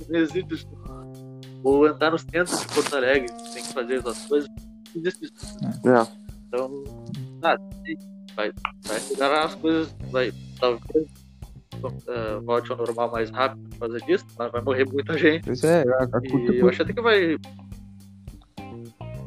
Não 0.09 0.19
existe 0.19 0.53
isso. 0.53 0.67
Ou 1.63 1.87
entrar 1.87 2.11
no 2.11 2.17
centro 2.17 2.57
de 2.57 2.67
Porto 2.73 2.95
Alegre, 2.95 3.27
tem 3.53 3.63
que 3.63 3.73
fazer 3.73 3.95
essas 3.95 4.25
coisas, 4.25 4.49
não 4.49 5.01
existe 5.01 5.25
isso. 5.25 5.57
É. 5.87 6.21
Então, 6.47 6.83
ah, 7.43 7.57
sim, 7.85 7.95
vai, 8.35 8.51
vai 8.85 8.97
acelerar 8.97 9.45
as 9.45 9.55
coisas, 9.55 9.95
vai 10.11 10.33
talvez 10.59 11.20
eh, 12.07 12.39
volte 12.43 12.71
ao 12.71 12.77
normal 12.77 13.11
mais 13.11 13.29
rápido 13.29 13.69
por 13.69 13.79
causa 13.79 13.97
disso, 13.99 14.25
mas 14.37 14.51
vai 14.51 14.61
morrer 14.61 14.85
muita 14.91 15.17
gente. 15.17 15.45
Pois 15.45 15.63
é, 15.63 15.83
a, 15.87 16.03
a 16.03 16.19
E 16.23 16.57
eu 16.59 16.69
acho 16.69 16.81
até 16.81 16.93
que 16.93 17.01
vai 17.01 17.37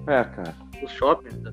É, 0.06 0.24
cara. 0.24 0.54
os 0.82 0.90
shoppings, 0.92 1.40
né? 1.42 1.52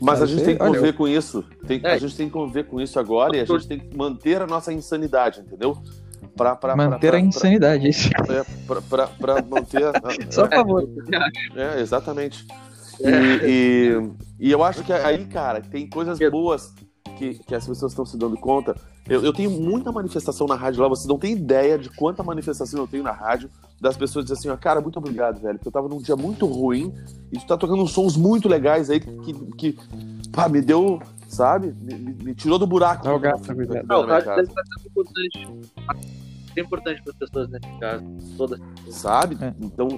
Mas 0.00 0.20
a 0.20 0.26
gente 0.26 0.42
tem 0.44 0.56
que 0.56 0.64
conviver 0.64 0.92
com 0.94 1.06
isso. 1.06 1.44
Tem- 1.66 1.80
É. 1.84 1.92
A 1.92 1.98
gente 1.98 2.16
tem 2.16 2.26
que 2.26 2.32
conviver 2.32 2.64
com 2.64 2.80
isso 2.80 2.98
agora 2.98 3.36
e 3.36 3.40
a 3.40 3.44
gente 3.44 3.68
tem 3.68 3.78
que 3.78 3.96
manter 3.96 4.42
a 4.42 4.46
nossa 4.46 4.72
insanidade, 4.72 5.40
entendeu? 5.40 5.76
Pra, 6.36 6.56
pra, 6.56 6.74
Manter 6.74 7.08
pra- 7.10 7.18
a 7.18 7.20
insanidade. 7.20 7.88
isso. 7.88 8.10
pra- 8.26 8.34
é, 8.34 8.44
pra- 8.66 8.80
pra- 8.82 9.06
pra 9.06 9.42
manter. 9.42 9.84
a- 9.84 9.92
Só 10.30 10.46
a 10.46 10.48
favor. 10.50 10.88
É, 11.54 11.80
exatamente. 11.80 12.44
E, 13.00 13.06
É. 13.06 13.48
e, 13.48 14.10
e 14.40 14.50
eu 14.50 14.64
acho 14.64 14.82
que 14.82 14.92
aí, 14.92 15.24
cara, 15.26 15.60
tem 15.60 15.88
coisas 15.88 16.18
boas 16.30 16.74
que, 17.16 17.34
que 17.34 17.54
as 17.54 17.66
pessoas 17.66 17.92
estão 17.92 18.04
se 18.04 18.16
dando 18.18 18.36
conta. 18.36 18.74
Eu, 19.08 19.24
eu 19.24 19.32
tenho 19.32 19.50
muita 19.50 19.90
manifestação 19.90 20.46
na 20.46 20.54
rádio 20.54 20.80
lá, 20.80 20.88
vocês 20.88 21.06
não 21.08 21.18
têm 21.18 21.32
ideia 21.32 21.76
de 21.76 21.88
quanta 21.90 22.22
manifestação 22.22 22.80
eu 22.80 22.86
tenho 22.86 23.02
na 23.02 23.10
rádio 23.10 23.50
das 23.80 23.96
pessoas 23.96 24.24
dizendo 24.24 24.38
assim, 24.38 24.48
ó, 24.48 24.56
cara, 24.56 24.80
muito 24.80 24.96
obrigado, 24.98 25.40
velho, 25.40 25.58
porque 25.58 25.68
eu 25.68 25.72
tava 25.72 25.88
num 25.88 25.98
dia 26.00 26.14
muito 26.14 26.46
ruim 26.46 26.94
e 27.32 27.38
tu 27.38 27.46
tá 27.46 27.56
tocando 27.56 27.82
uns 27.82 27.90
sons 27.90 28.16
muito 28.16 28.48
legais 28.48 28.90
aí 28.90 29.00
que, 29.00 29.32
que 29.56 29.78
pá, 30.30 30.48
me 30.48 30.60
deu, 30.60 31.00
sabe, 31.26 31.74
me, 31.80 31.94
me- 31.94 32.14
me 32.14 32.34
tirou 32.34 32.60
do 32.60 32.66
buraco. 32.66 33.02
Dá 33.04 33.12
o 33.12 33.18
gato, 33.18 33.42
dentro 33.54 33.86
Não. 33.88 34.06
É 36.56 36.60
importante 36.60 37.02
para 37.02 37.12
as 37.12 37.18
pessoas 37.18 37.48
nesse 37.48 37.78
caso. 37.80 38.04
Todas. 38.36 38.60
sabe? 38.90 39.36
É. 39.40 39.52
Então, 39.60 39.88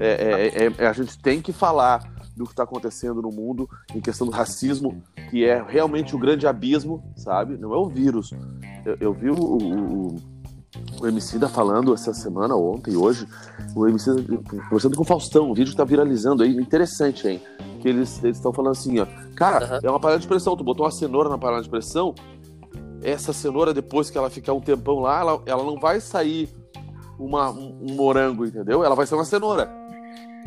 é, 0.00 0.08
é- 0.08 0.64
é- 0.66 0.74
é- 0.78 0.86
a 0.86 0.92
gente 0.92 1.16
tem 1.18 1.40
que 1.40 1.52
falar 1.52 2.02
do 2.36 2.44
que 2.44 2.52
está 2.52 2.62
acontecendo 2.62 3.20
no 3.20 3.30
mundo 3.30 3.68
em 3.94 4.00
questão 4.00 4.26
do 4.26 4.32
racismo, 4.32 5.02
que 5.30 5.44
é 5.44 5.62
realmente 5.62 6.14
o 6.14 6.18
grande 6.18 6.46
abismo, 6.46 7.02
sabe? 7.16 7.56
Não 7.56 7.72
é 7.72 7.76
o 7.76 7.88
vírus. 7.88 8.32
Eu, 8.84 8.96
eu 9.00 9.12
vi 9.12 9.30
o, 9.30 9.34
o, 9.34 9.56
o, 9.56 10.16
o 11.00 11.06
Emicida 11.06 11.48
falando 11.48 11.92
essa 11.92 12.14
semana, 12.14 12.56
ontem, 12.56 12.96
hoje, 12.96 13.26
o 13.74 13.86
Emicida 13.86 14.22
conversando 14.68 14.96
com 14.96 15.02
o 15.02 15.06
Faustão, 15.06 15.50
um 15.50 15.54
vídeo 15.54 15.72
que 15.72 15.76
tá 15.76 15.84
viralizando 15.84 16.42
aí, 16.42 16.56
interessante, 16.56 17.28
hein? 17.28 17.42
Que 17.80 17.88
eles 17.88 18.22
estão 18.22 18.52
falando 18.52 18.72
assim, 18.72 18.98
ó, 19.00 19.06
cara, 19.34 19.64
Aham. 19.64 19.80
é 19.82 19.90
uma 19.90 20.00
panela 20.00 20.20
de 20.20 20.26
pressão, 20.26 20.56
tu 20.56 20.64
botou 20.64 20.86
uma 20.86 20.92
cenoura 20.92 21.28
na 21.28 21.36
panela 21.36 21.62
de 21.62 21.68
pressão, 21.68 22.14
essa 23.02 23.32
cenoura, 23.32 23.74
depois 23.74 24.10
que 24.10 24.16
ela 24.16 24.30
ficar 24.30 24.52
um 24.52 24.60
tempão 24.60 25.00
lá, 25.00 25.20
ela, 25.20 25.42
ela 25.44 25.64
não 25.64 25.78
vai 25.78 26.00
sair 26.00 26.48
uma, 27.18 27.50
um, 27.50 27.78
um 27.82 27.94
morango, 27.94 28.46
entendeu? 28.46 28.84
Ela 28.84 28.94
vai 28.94 29.06
ser 29.06 29.14
uma 29.14 29.24
cenoura. 29.24 29.81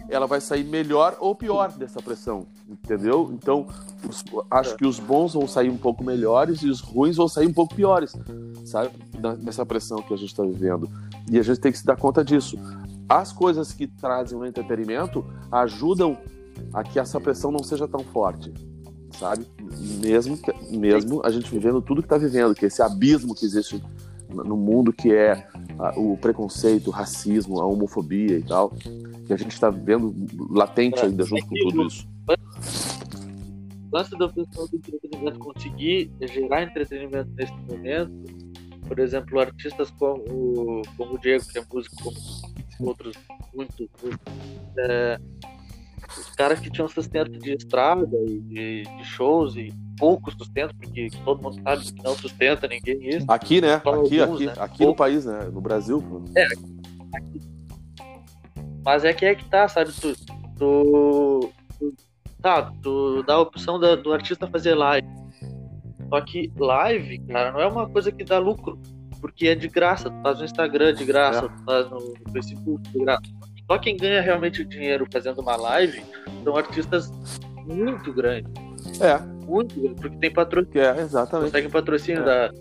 Ela 0.10 0.28
vai 0.28 0.40
sair 0.40 0.64
melhor 0.64 1.18
ou 1.20 1.34
pior 1.36 1.72
dessa 1.72 2.02
pressão, 2.02 2.46
entendeu? 2.70 3.32
Então, 3.34 3.66
os- 4.08 4.24
acho 4.52 4.76
que 4.78 4.86
os 4.86 5.00
bons 5.00 5.34
vão 5.34 5.48
sair 5.48 5.70
um 5.70 5.78
pouco 5.78 6.04
melhores 6.04 6.62
e 6.62 6.70
os 6.70 6.80
ruins 6.80 7.18
vão 7.18 7.28
sair 7.28 7.48
um 7.48 7.54
pouco 7.54 7.74
piores, 7.76 8.14
sabe? 8.66 8.92
Dessa 9.40 9.66
pressão 9.66 9.98
que 10.02 10.14
a 10.14 10.18
gente 10.18 10.30
está 10.30 10.44
vivendo. 10.44 10.88
E 11.30 11.40
a 11.40 11.44
gente 11.44 11.60
tem 11.60 11.72
que 11.72 11.78
se 11.80 11.86
dar 11.86 11.96
conta 11.98 12.24
disso. 12.24 12.56
As 13.10 13.32
coisas 13.32 13.72
que 13.72 13.88
trazem 13.88 14.38
o 14.38 14.46
entretenimento 14.46 15.26
ajudam 15.52 16.18
a 16.74 16.84
que 16.84 17.00
essa 17.00 17.20
pressão 17.20 17.52
não 17.52 17.64
seja 17.64 17.88
tão 17.88 18.02
forte, 18.02 18.54
sabe? 19.20 19.46
Mesmo, 20.02 20.38
que- 20.38 20.54
mesmo 20.78 21.22
a 21.26 21.30
gente 21.30 21.50
vivendo 21.50 21.82
tudo 21.82 22.02
que 22.02 22.06
está 22.06 22.18
vivendo, 22.18 22.54
que 22.56 22.66
esse 22.68 22.82
abismo 22.82 23.34
que 23.36 23.46
existe 23.46 23.84
no 24.30 24.56
mundo 24.58 24.92
que 24.94 25.14
é 25.14 25.48
ah, 25.80 25.94
o 25.98 26.18
preconceito, 26.18 26.88
o 26.88 26.92
racismo, 26.92 27.60
a 27.60 27.66
homofobia 27.66 28.38
e 28.38 28.44
tal, 28.44 28.72
que 29.26 29.34
a 29.34 29.38
gente 29.38 29.52
está 29.52 29.70
vendo 29.70 30.16
latente 30.50 31.00
É, 31.00 31.06
ainda 31.06 31.24
junto 31.24 31.46
com 31.46 31.56
tudo 31.56 31.88
isso. 31.88 32.08
O 33.92 33.98
lance 33.98 34.12
da 34.18 34.28
do 34.28 34.42
entretenimento 34.74 35.40
conseguir 35.40 36.12
gerar 36.22 36.64
entretenimento 36.64 37.30
nesse 37.36 37.54
momento, 37.54 38.12
por 38.88 39.00
exemplo, 39.00 39.40
artistas 39.40 39.90
como, 39.92 40.82
como 40.98 41.16
o 41.16 41.20
Diego, 41.20 41.44
que 41.46 41.58
é 41.58 41.64
músico, 41.72 41.96
como 42.04 42.90
outros 42.90 43.16
muitos, 43.54 43.88
é, 44.78 45.18
os 46.18 46.30
caras 46.36 46.60
que 46.60 46.70
tinham 46.70 46.88
sustento 46.88 47.32
de 47.32 47.54
estrada 47.54 48.18
e 48.28 48.40
de, 48.40 48.84
de 48.84 49.04
shows 49.06 49.56
e 49.56 49.74
pouco 49.98 50.32
sustento, 50.32 50.76
porque 50.76 51.10
todo 51.24 51.42
mundo 51.42 51.62
sabe 51.64 51.86
que 51.86 52.04
não 52.04 52.16
sustenta 52.16 52.68
ninguém 52.68 53.10
isso. 53.10 53.26
Aqui, 53.30 53.62
né? 53.62 53.76
Aqui, 53.76 54.20
alguns, 54.20 54.20
aqui, 54.22 54.46
né? 54.46 54.54
aqui 54.58 54.86
no 54.86 54.96
país, 54.96 55.26
né? 55.26 55.50
No 55.52 55.62
Brasil. 55.62 56.04
Mas 58.86 59.04
é 59.04 59.12
que 59.14 59.26
é 59.26 59.34
que 59.36 59.44
tá, 59.46 59.68
sabe? 59.68 59.92
Tu, 59.92 60.14
tu, 60.58 61.52
tu, 61.80 61.94
tá, 62.42 62.72
tu 62.84 63.24
dá 63.24 63.34
a 63.34 63.40
opção 63.42 63.80
da- 63.80 63.96
do 63.96 64.14
artista 64.14 64.48
fazer 64.48 64.76
live. 64.76 65.08
Só 66.10 66.22
que 66.22 66.52
live, 66.58 67.18
cara, 67.28 67.52
não 67.52 67.60
é 67.60 67.68
uma 67.68 67.90
coisa 67.90 68.12
que 68.12 68.24
dá 68.24 68.38
lucro. 68.38 68.80
Porque 69.20 69.48
é 69.48 69.56
de 69.56 69.68
graça. 69.68 70.10
Tu 70.12 70.22
faz 70.22 70.38
no 70.38 70.46
Instagram 70.46 70.94
de 70.94 71.04
graça, 71.04 71.46
É. 71.46 71.50
tu 71.50 71.64
faz 71.66 71.90
no 71.90 72.14
Facebook 72.32 72.84
de 72.92 73.00
graça. 73.00 73.24
Só 73.70 73.80
quem 73.80 73.98
ganha 73.98 74.22
realmente 74.22 74.64
dinheiro 74.64 75.08
fazendo 75.12 75.42
uma 75.42 75.56
live 75.56 76.04
são 76.44 76.56
artistas 76.56 77.12
muito 77.66 78.14
grandes. 78.14 78.52
É, 79.02 79.18
Muito 79.48 79.74
grandes. 79.82 80.00
Porque 80.00 80.18
tem 80.18 80.32
patrocínio. 80.32 80.80
é, 80.86 81.02
exatamente. 81.02 81.48
Consegue 81.52 81.70
patrocínio 81.70 82.22
É. 82.22 82.26
da 82.26 82.54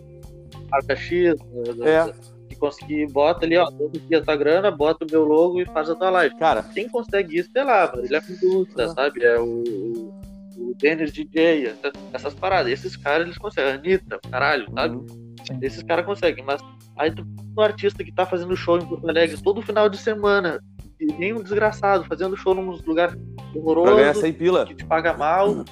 marca 0.71 0.97
X, 0.97 1.35
da- 1.77 1.87
É. 1.87 2.05
que 2.13 2.34
conseguir, 2.69 3.07
bota 3.13 3.45
ali, 3.45 3.57
ó, 3.57 3.67
todo 3.67 3.99
dia 4.09 4.19
a 4.19 4.23
tua 4.23 4.37
grana, 4.37 4.71
bota 4.71 5.05
o 5.05 5.09
meu 5.11 5.25
logo 5.25 5.61
e 5.61 5.67
faz 5.67 5.89
a 5.91 5.95
tua 5.95 6.11
live. 6.11 6.35
Cara, 6.37 6.63
Quem 6.63 6.89
consegue 6.89 7.39
isso, 7.39 7.51
sei 7.53 7.65
lá, 7.65 7.91
mano, 7.95 8.05
ele 8.07 8.17
é 8.17 8.21
indústria, 8.31 8.85
É. 8.85 8.89
sabe? 8.89 9.25
É 9.25 9.39
o, 9.39 9.45
o, 9.63 10.15
o 10.57 10.75
Dennis 10.81 11.13
DJ, 11.13 11.67
essa- 11.67 11.93
essas 12.13 12.35
paradas. 12.35 12.73
Esses 12.73 12.97
caras, 12.97 13.27
eles 13.27 13.39
conseguem. 13.39 13.73
Anitta, 13.73 14.19
caralho, 14.31 14.67
sabe? 14.73 14.97
uhum, 14.97 15.35
Esses 15.61 15.83
caras 15.83 16.07
conseguem, 16.07 16.45
mas 16.45 16.61
aí 16.97 17.11
tu 17.15 17.25
um 17.57 17.61
artista 17.61 18.03
que 18.03 18.11
tá 18.13 18.25
fazendo 18.27 18.57
show 18.57 18.79
em 18.79 18.85
Porto 18.87 19.09
Alegre 19.09 19.41
todo 19.43 19.63
final 19.63 19.89
de 19.89 19.97
semana, 19.99 20.59
e 21.01 21.07
nem 21.13 21.33
um 21.33 21.43
desgraçado, 21.43 22.05
fazendo 22.05 22.37
show 22.37 22.55
num 22.55 22.71
lugar 22.87 23.11
pra 23.11 23.17
ganhar 23.21 23.61
horroroso, 23.61 24.21
100 24.21 24.33
pila. 24.33 24.67
que 24.67 24.75
te 24.75 24.85
paga 24.85 25.13
mal, 25.13 25.65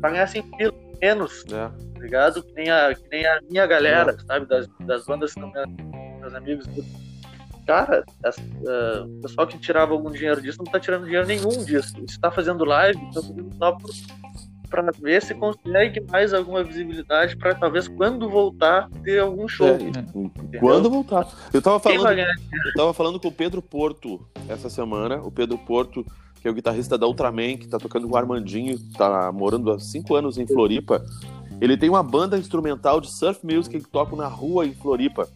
pra 0.00 0.10
ganhar 0.10 0.26
100 0.28 0.42
pila, 0.52 0.72
menos, 1.00 1.44
né? 1.46 1.70
tá 1.94 2.00
ligado? 2.00 2.42
Que 2.42 2.52
nem 2.54 2.70
a, 2.70 2.94
que 2.94 3.08
nem 3.10 3.26
a 3.26 3.40
minha 3.50 3.66
galera, 3.66 4.16
sabe? 4.26 4.46
Das, 4.46 4.68
das 4.86 5.04
bandas 5.04 5.34
que 5.34 5.40
meus, 5.40 5.52
meus 6.30 6.42
amigos. 6.42 6.66
Cara, 7.66 8.04
as- 8.24 8.36
ah, 8.66 9.04
o 9.06 9.20
pessoal 9.22 9.46
que 9.46 9.58
tirava 9.58 9.92
algum 9.92 10.10
dinheiro 10.10 10.40
disso 10.40 10.58
não 10.58 10.70
tá 10.70 10.80
tirando 10.80 11.04
dinheiro 11.04 11.26
nenhum 11.26 11.64
disso. 11.64 11.94
Se 12.08 12.18
tá 12.18 12.30
fazendo 12.30 12.64
live, 12.64 12.98
tá 13.12 13.20
fazendo 13.22 13.48
só 13.56 13.72
por, 13.72 13.90
pra 14.68 14.90
ver 15.00 15.22
se 15.22 15.34
consegue 15.34 16.00
mais 16.10 16.32
alguma 16.34 16.64
visibilidade 16.64 17.36
pra 17.36 17.54
talvez 17.54 17.86
quando 17.86 18.28
voltar 18.28 18.88
ter 19.04 19.20
algum 19.20 19.46
show. 19.46 19.68
É, 19.68 20.58
quando 20.58 20.90
voltar. 20.90 21.28
Eu 21.52 21.60
tava 21.62 21.78
falando, 21.78 22.18
eu 22.18 22.72
tava 22.76 22.94
falando 22.94 23.20
com 23.20 23.28
o 23.28 23.32
Pedro 23.32 23.60
Porto 23.62 24.26
essa 24.48 24.68
semana. 24.70 25.20
O 25.22 25.30
Pedro 25.30 25.58
Porto, 25.58 26.04
que 26.40 26.48
é 26.48 26.50
o 26.50 26.54
guitarrista 26.54 26.96
da 26.98 27.06
Ultraman, 27.06 27.56
que 27.56 27.68
tá 27.68 27.78
tocando 27.78 28.08
com 28.08 28.14
o 28.14 28.18
Armandinho, 28.18 28.78
tá 28.96 29.30
morando 29.30 29.70
há 29.70 29.78
cinco 29.78 30.14
anos 30.16 30.38
em 30.38 30.46
Floripa. 30.46 31.04
Ele 31.60 31.76
tem 31.76 31.90
uma 31.90 32.02
banda 32.02 32.38
instrumental 32.38 33.00
de 33.00 33.12
surf 33.12 33.40
music 33.44 33.78
que 33.78 33.88
toca 33.90 34.16
na 34.16 34.26
rua 34.26 34.66
em 34.66 34.72
Floripa. 34.74 35.28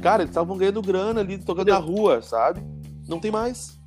Cara, 0.00 0.22
eles 0.22 0.30
estavam 0.30 0.56
ganhando 0.56 0.82
grana 0.82 1.20
ali, 1.20 1.38
tocando 1.38 1.68
na 1.68 1.78
rua, 1.78 2.22
sabe? 2.22 2.62
Não 3.08 3.18
tem 3.18 3.30
mais. 3.30 3.78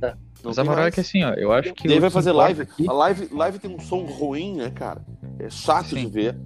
Tá. 0.00 0.16
Não 0.42 0.50
Mas 0.50 0.58
a 0.58 0.64
moral 0.64 0.86
é 0.86 0.90
que 0.90 1.00
assim, 1.00 1.24
ó, 1.24 1.32
eu 1.34 1.52
acho 1.52 1.72
que. 1.74 1.88
E 1.88 1.92
aí 1.92 2.00
vai 2.00 2.10
fazer 2.10 2.32
live. 2.32 2.62
aqui- 2.62 2.88
A 2.88 2.92
live, 2.92 3.28
live 3.32 3.58
tem 3.58 3.74
um 3.74 3.80
som 3.80 4.04
ruim, 4.04 4.56
né, 4.56 4.70
cara? 4.70 5.04
É 5.38 5.48
chato 5.48 5.88
Sim. 5.90 5.96
de 5.96 6.06
ver, 6.06 6.36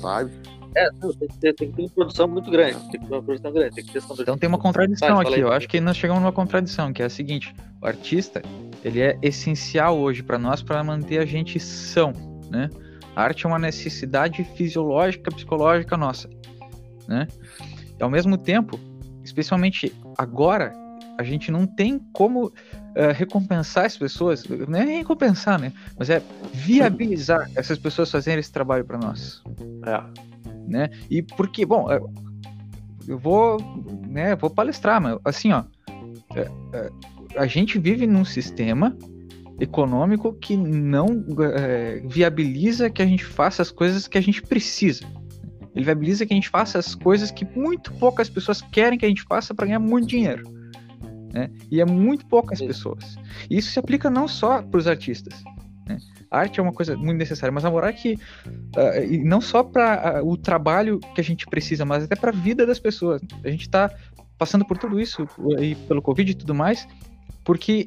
sabe? 0.00 0.32
É, 0.76 0.90
não, 1.00 1.12
tem, 1.12 1.28
que 1.28 1.38
ter, 1.38 1.54
tem 1.54 1.70
que 1.70 1.76
ter 1.76 1.82
uma 1.82 1.88
produção 1.90 2.28
muito 2.28 2.50
grande. 2.50 2.78
Tem 2.90 3.00
que 3.00 3.06
ter 3.06 3.14
uma 3.14 3.22
produção 3.22 3.52
grande. 3.52 3.74
Tem 3.74 3.84
que 3.84 3.92
ter 3.92 4.02
então 4.20 4.38
tem 4.38 4.48
uma 4.48 4.58
contradição 4.58 5.16
Vai, 5.16 5.26
aqui. 5.26 5.40
Eu 5.40 5.50
acho 5.52 5.68
que 5.68 5.80
nós 5.80 5.96
chegamos 5.96 6.22
numa 6.22 6.32
contradição, 6.32 6.92
que 6.92 7.02
é 7.02 7.06
a 7.06 7.10
seguinte: 7.10 7.54
o 7.80 7.86
artista 7.86 8.42
ele 8.84 9.00
é 9.00 9.18
essencial 9.22 9.98
hoje 9.98 10.22
para 10.22 10.38
nós 10.38 10.62
para 10.62 10.82
manter 10.84 11.18
a 11.18 11.24
gente 11.24 11.58
são, 11.58 12.12
né? 12.50 12.68
A 13.16 13.22
arte 13.22 13.46
é 13.46 13.48
uma 13.48 13.58
necessidade 13.58 14.44
fisiológica, 14.44 15.30
psicológica 15.30 15.96
nossa, 15.96 16.28
né? 17.08 17.26
E 17.98 18.02
ao 18.02 18.10
mesmo 18.10 18.36
tempo, 18.38 18.78
especialmente 19.24 19.92
agora, 20.16 20.72
a 21.18 21.22
gente 21.24 21.50
não 21.50 21.66
tem 21.66 21.98
como 22.12 22.52
eh, 22.94 23.12
recompensar 23.12 23.86
as 23.86 23.96
pessoas, 23.96 24.44
não 24.44 24.78
é 24.78 24.84
nem 24.84 24.98
recompensar, 24.98 25.60
né? 25.60 25.72
Mas 25.98 26.08
é 26.10 26.22
viabilizar 26.52 27.50
essas 27.56 27.78
pessoas 27.78 28.10
fazerem 28.10 28.38
esse 28.40 28.52
trabalho 28.52 28.84
para 28.84 28.98
nós 28.98 29.42
É. 29.86 30.02
né? 30.66 30.90
E 31.10 31.22
porque, 31.22 31.66
bom, 31.66 31.90
eu- 31.90 32.08
eu 33.08 33.18
vou, 33.18 33.58
né, 34.06 34.36
vou 34.36 34.50
palestrar, 34.50 35.00
mas 35.00 35.18
assim, 35.24 35.52
ó, 35.52 35.64
é, 36.36 36.48
é, 36.74 36.90
a 37.36 37.46
gente 37.46 37.78
vive 37.78 38.06
num 38.06 38.24
sistema 38.24 38.96
econômico 39.60 40.32
que 40.34 40.56
não 40.56 41.24
é, 41.56 42.00
viabiliza 42.06 42.88
que 42.90 43.02
a 43.02 43.06
gente 43.06 43.24
faça 43.24 43.60
as 43.62 43.70
coisas 43.72 44.06
que 44.06 44.16
a 44.18 44.20
gente 44.20 44.40
precisa. 44.42 45.04
Ele 45.78 45.84
viabiliza 45.84 46.26
que 46.26 46.32
a 46.32 46.36
gente 46.36 46.48
faça 46.48 46.76
as 46.76 46.92
coisas 46.96 47.30
que 47.30 47.44
muito 47.56 47.92
poucas 47.94 48.28
pessoas 48.28 48.60
querem 48.60 48.98
que 48.98 49.06
a 49.06 49.08
gente 49.08 49.22
faça 49.22 49.54
para 49.54 49.64
ganhar 49.64 49.78
muito 49.78 50.08
dinheiro. 50.08 50.42
Né? 51.32 51.48
E 51.70 51.80
é 51.80 51.84
muito 51.86 52.26
poucas 52.26 52.60
pessoas. 52.60 53.16
E 53.48 53.56
isso 53.58 53.70
se 53.70 53.78
aplica 53.78 54.10
não 54.10 54.26
só 54.26 54.60
para 54.60 54.76
os 54.76 54.88
artistas. 54.88 55.40
Né? 55.86 55.98
A 56.32 56.40
arte 56.40 56.58
é 56.58 56.62
uma 56.64 56.72
coisa 56.72 56.96
muito 56.96 57.16
necessária, 57.16 57.52
mas 57.52 57.64
a 57.64 57.70
moral 57.70 57.90
é 57.90 57.92
que 57.92 58.18
ah, 58.76 58.98
e 59.04 59.18
não 59.22 59.40
só 59.40 59.62
para 59.62 60.20
o 60.24 60.36
trabalho 60.36 60.98
que 61.14 61.20
a 61.20 61.24
gente 61.24 61.46
precisa, 61.46 61.84
mas 61.84 62.02
até 62.02 62.16
para 62.16 62.30
a 62.30 62.34
vida 62.34 62.66
das 62.66 62.80
pessoas. 62.80 63.22
A 63.44 63.48
gente 63.48 63.62
está 63.62 63.88
passando 64.36 64.64
por 64.64 64.76
tudo 64.78 64.98
isso 64.98 65.28
aí 65.58 65.76
pelo 65.76 66.02
Covid 66.02 66.32
e 66.32 66.34
tudo 66.34 66.56
mais, 66.56 66.88
porque 67.44 67.86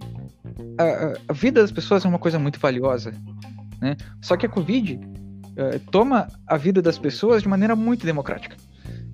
a, 0.77 0.83
a- 0.83 1.13
a 1.27 1.33
vida 1.33 1.59
das 1.61 1.73
pessoas 1.73 2.05
é 2.05 2.07
uma 2.07 2.19
coisa 2.19 2.39
muito 2.39 2.57
valiosa, 2.57 3.11
né? 3.81 3.97
Só 4.21 4.37
que 4.37 4.45
a 4.45 4.49
Covid 4.49 4.97
eh, 5.55 5.79
toma 5.91 6.27
a 6.47 6.57
vida 6.57 6.81
das 6.81 6.97
pessoas 6.97 7.41
de 7.43 7.49
maneira 7.49 7.75
muito 7.75 8.05
democrática. 8.05 8.55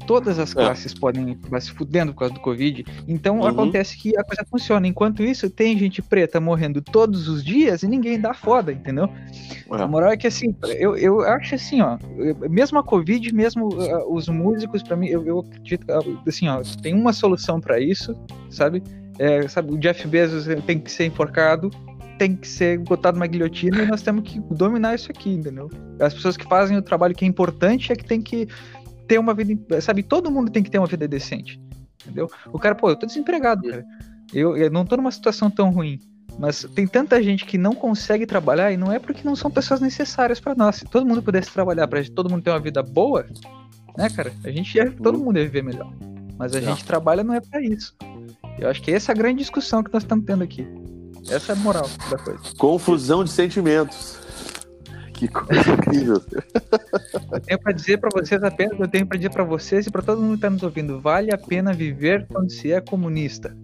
Todas 0.06 0.39
as 0.39 0.52
É. 0.52 0.54
classes 0.54 0.93
podem 0.93 1.32
acabar 1.34 1.60
se 1.62 1.71
fudendo 1.71 2.13
por 2.13 2.19
causa 2.19 2.34
do 2.34 2.39
Covid. 2.39 2.86
Então 3.08 3.39
Uhum. 3.41 3.47
acontece 3.47 3.97
que 3.97 4.17
a 4.17 4.23
coisa 4.23 4.45
funciona. 4.50 4.88
Enquanto 4.88 5.21
isso, 5.21 5.50
tem 5.50 5.78
gente 5.78 6.02
preta 6.02 6.39
morrendo 6.39 6.82
todos 6.82 7.28
os 7.28 7.43
dias 7.43 7.84
e 7.84 7.88
ninguém 7.89 8.17
dá 8.19 8.34
foda, 8.34 8.71
entendeu? 8.71 9.10
A 9.69 9.82
É. 9.84 9.86
moral 9.86 10.12
é 10.12 10.15
que 10.17 10.26
assim, 10.28 10.56
eu, 10.80 10.95
eu 10.95 11.19
acho 11.21 11.56
assim, 11.56 11.82
ó, 11.82 11.97
mesmo 12.50 12.80
a 12.80 12.84
Covid, 12.84 13.34
mesmo 13.34 13.82
ah, 13.82 14.06
os 14.08 14.30
músicos, 14.30 14.82
pra 14.82 14.95
mim, 14.95 15.08
eu, 15.08 15.26
eu 15.26 15.39
acredito 15.39 15.86
ah, 15.91 16.00
assim, 16.26 16.47
ó, 16.47 16.62
tem 16.82 16.93
uma 16.93 17.12
solução 17.12 17.60
pra 17.60 17.78
isso, 17.78 18.15
sabe? 18.50 18.82
É, 19.19 19.45
sabe, 19.50 19.73
o 19.73 19.78
Jeff 19.78 20.08
Bezos 20.08 20.45
tem 20.65 20.80
que 20.80 20.89
ser 20.91 21.06
enforcado, 21.08 21.69
tem 22.17 22.36
que 22.36 22.47
ser 22.47 22.80
botado 22.80 23.17
numa 23.17 23.27
guilhotina 23.27 23.84
e 23.84 23.86
nós 23.86 24.01
temos 24.01 24.23
que 24.30 24.39
dominar 24.53 24.95
isso 24.95 25.12
aqui, 25.12 25.32
entendeu? 25.34 25.69
As 25.99 26.13
pessoas 26.13 26.36
que 26.38 26.45
fazem 26.45 26.77
o 26.77 26.82
trabalho 26.82 27.15
que 27.15 27.23
é 27.25 27.27
importante 27.27 27.91
é 27.91 27.95
que 27.95 28.03
tem 28.06 28.21
que 28.21 28.47
ter 29.08 29.19
uma 29.19 29.34
vida, 29.34 29.80
sabe? 29.82 30.03
Todo 30.03 30.32
mundo 30.32 30.51
tem 30.51 30.63
que 30.63 30.69
ter 30.69 30.77
uma 30.80 30.88
vida 30.88 31.08
decente, 31.08 31.62
entendeu? 32.03 32.30
O 32.51 32.60
cara, 32.60 32.75
pô, 32.75 32.89
eu 32.89 32.95
tô 32.95 33.06
desempregado, 33.06 33.63
cara. 33.63 33.86
Eu, 34.34 34.58
eu 34.58 34.69
não 34.69 34.86
tô 34.86 34.97
numa 34.97 35.12
situação 35.12 35.49
tão 35.49 35.69
ruim. 35.71 35.99
Mas 36.39 36.63
tem 36.75 36.86
tanta 36.86 37.21
gente 37.23 37.45
que 37.45 37.58
não 37.58 37.73
consegue 37.73 38.25
trabalhar 38.25 38.71
e 38.71 38.77
não 38.77 38.91
é 38.91 38.99
porque 38.99 39.23
não 39.23 39.36
são 39.36 39.49
pessoas 39.49 39.80
necessárias 39.82 40.39
pra 40.39 40.53
nós. 40.53 40.75
Se 40.75 40.86
todo 40.86 41.06
mundo 41.06 41.21
pudesse 41.23 41.51
trabalhar 41.51 41.88
pra 41.88 42.03
todo 42.13 42.30
mundo 42.30 42.43
ter 42.43 42.51
uma 42.51 42.60
vida 42.60 42.84
boa, 42.84 43.25
né, 43.97 44.08
cara? 44.10 44.32
A 44.43 44.51
gente 44.51 44.75
ia, 44.75 44.91
todo 44.91 45.17
mundo 45.17 45.38
ia 45.39 45.45
viver 45.45 45.63
melhor. 45.63 45.91
Mas 46.38 46.53
a 46.53 46.60
É. 46.60 46.62
gente 46.62 46.86
trabalha 46.86 47.23
não 47.23 47.34
é 47.34 47.41
pra 47.41 47.60
isso. 47.62 47.95
Eu 48.60 48.69
acho 48.69 48.82
que 48.84 48.91
essa 48.91 49.12
é 49.12 49.13
a 49.13 49.17
grande 49.17 49.39
discussão 49.39 49.82
que 49.84 49.91
nós 49.91 50.03
estamos 50.03 50.25
tendo 50.25 50.43
aqui. 50.43 50.67
Essa 51.30 51.52
é 51.52 51.56
a 51.56 51.60
moral 51.60 51.90
da 52.10 52.18
coisa. 52.18 52.40
Confusão 52.58 53.24
de 53.24 53.32
sentimentos. 53.32 54.18
Que 55.13 55.28
coisa 55.28 55.72
incrível. 55.72 56.22
Eu 57.32 57.40
tenho 57.40 57.60
pra 57.60 57.72
dizer 57.72 57.98
pra 57.98 58.10
vocês 58.13 58.44
apenas, 58.44 58.80
eu 58.80 58.88
tenho 58.88 59.06
pra 59.06 59.18
dizer 59.18 59.32
pra 59.32 59.44
vocês 59.44 59.88
e 59.88 59.92
pra 59.92 60.04
todo 60.04 60.22
mundo 60.22 60.36
que 60.36 60.42
tá 60.42 60.50
nos 60.50 60.62
ouvindo, 60.62 61.02
vale 61.02 61.34
a 61.34 61.38
pena 61.38 61.74
viver 61.74 62.28
quando 62.28 62.52
se 62.52 62.72
é 62.72 62.80
comunista. 62.80 63.58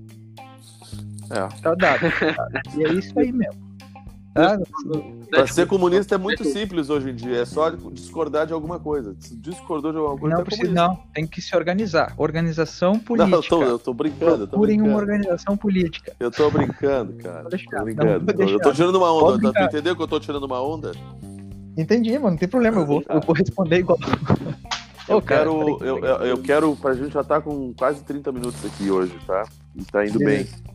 É. 1.29 1.61
Tá 1.61 1.75
dado. 1.75 2.05
E 2.75 2.85
é 2.85 2.91
isso 2.93 3.17
aí 3.19 3.31
mesmo. 3.31 3.62
Tá? 4.33 4.59
Pra 5.29 5.45
ser 5.45 5.67
comunista 5.67 6.15
é 6.15 6.17
muito 6.17 6.43
simples 6.43 6.89
hoje 6.89 7.11
em 7.11 7.15
dia. 7.15 7.41
É 7.41 7.45
só 7.45 7.69
discordar 7.69 8.47
de 8.47 8.53
alguma 8.53 8.79
coisa. 8.79 9.15
Se 9.19 9.35
discordou 9.35 9.91
de 9.91 9.97
alguma 9.99 10.17
coisa, 10.17 10.35
Não 10.35 10.41
é 10.41 10.45
precisa, 10.45 10.71
não. 10.71 10.95
Tem 11.13 11.27
que 11.27 11.39
se 11.39 11.55
organizar. 11.55 12.13
Organização 12.17 12.97
política. 12.97 13.29
Não, 13.29 13.37
eu 13.37 13.43
tô, 13.43 13.63
eu 13.63 13.79
tô 13.79 13.93
brincando, 13.93 14.47
Procurem 14.47 14.81
uma 14.81 14.97
organização 14.97 15.55
política. 15.55 16.13
Eu 16.19 16.31
tô 16.31 16.49
brincando, 16.49 17.13
cara. 17.13 17.43
Tô 17.43 17.83
brincando. 17.83 18.31
eu 18.41 18.59
tô 18.59 18.73
tirando 18.73 18.95
uma 18.95 19.13
onda. 19.13 19.37
brincar. 19.37 19.69
Tu 19.69 19.75
entendeu 19.75 19.95
que 19.95 20.01
eu 20.01 20.07
tô 20.07 20.19
tirando 20.19 20.43
uma 20.43 20.61
onda? 20.61 20.91
Entendi, 21.77 22.13
mano. 22.13 22.31
Não 22.31 22.37
tem 22.37 22.49
problema. 22.49 22.81
Eu 22.81 22.85
vou, 22.87 23.03
eu 23.07 23.21
vou 23.21 23.35
responder 23.35 23.77
igual. 23.77 23.99
Eu 25.07 25.17
Ô, 25.17 25.21
cara, 25.21 25.43
quero, 25.43 25.77
eu, 25.83 25.99
eu, 25.99 26.17
eu 26.25 26.37
quero, 26.39 26.75
pra 26.75 26.95
gente 26.95 27.13
já 27.13 27.23
tá 27.23 27.39
com 27.39 27.71
quase 27.73 28.03
30 28.03 28.31
minutos 28.31 28.65
aqui 28.65 28.89
hoje, 28.89 29.13
tá? 29.27 29.43
E 29.75 29.83
tá 29.83 30.05
indo 30.05 30.17
Beleza. 30.17 30.55
bem. 30.55 30.72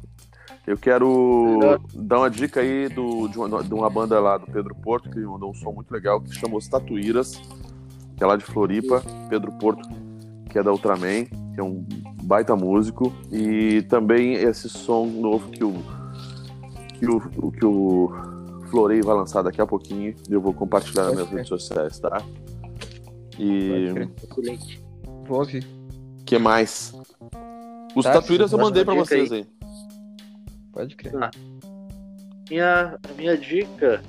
Eu 0.68 0.76
quero 0.76 1.81
dar 1.94 2.18
uma 2.18 2.28
dica 2.28 2.61
aí 2.61 2.90
do, 2.90 3.26
de, 3.26 3.38
uma, 3.38 3.62
de 3.62 3.72
uma 3.72 3.88
banda 3.88 4.20
lá 4.20 4.37
do 4.37 4.44
Pedro 4.44 4.74
Porto, 4.74 5.09
que 5.09 5.18
mandou 5.18 5.50
um 5.50 5.54
som 5.54 5.72
muito 5.72 5.90
legal, 5.90 6.20
que 6.20 6.28
se 6.28 6.35
chama 6.35 6.59
Os 6.59 6.68
Tatuíras, 6.68 7.40
que 8.14 8.22
é 8.22 8.26
lá 8.26 8.37
de 8.37 8.44
Floripa, 8.44 9.02
Pedro 9.31 9.50
Porto, 9.52 9.88
que 10.50 10.59
é 10.59 10.62
da 10.62 10.70
Ultraman, 10.70 11.24
que 11.24 11.59
é 11.59 11.62
um 11.62 11.83
baita 12.22 12.54
músico. 12.54 13.11
E 13.33 13.81
também 13.88 14.35
esse 14.35 14.68
som 14.68 15.07
novo 15.07 15.48
que 15.50 15.64
o, 15.64 15.72
que 16.98 17.07
o, 17.07 17.50
que 17.50 17.64
o 17.64 18.12
Florei 18.70 19.00
vai 19.00 19.16
lançar 19.16 19.40
daqui 19.40 19.62
a 19.62 19.66
pouquinho, 19.66 20.14
e 20.28 20.35
eu 20.35 20.40
vou 20.42 20.52
compartilhar 20.52 21.04
nas 21.04 21.14
minhas 21.14 21.31
redes 21.31 21.48
sociais, 21.48 21.98
tá? 21.98 22.22
E. 23.38 24.07
Vou 25.26 25.38
ouvir. 25.38 25.66
que 26.26 26.38
mais? 26.38 26.92
Os 27.96 28.04
Tá, 28.04 28.12
tatuíras 28.12 28.52
eu 28.52 28.59
mandei 28.59 28.85
dica 28.85 28.94
vocês 28.94 29.33
aí. 29.33 29.46
Pode 30.78 30.94
crer. 30.94 31.12
Ah. 31.16 31.30
Minha, 32.48 32.96
a 33.02 33.12
minha 33.16 33.36
dica. 33.36 34.00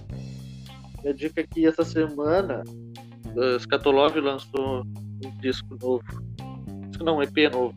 Minha 1.01 1.15
dica 1.15 1.41
é 1.41 1.47
que 1.47 1.65
essa 1.65 1.83
semana 1.83 2.63
o 3.35 3.55
Skatolov 3.55 4.15
lançou 4.17 4.83
um 5.25 5.31
disco 5.41 5.75
novo. 5.81 6.03
Disco 6.89 7.03
não, 7.03 7.17
um 7.17 7.23
EP 7.23 7.51
novo. 7.51 7.75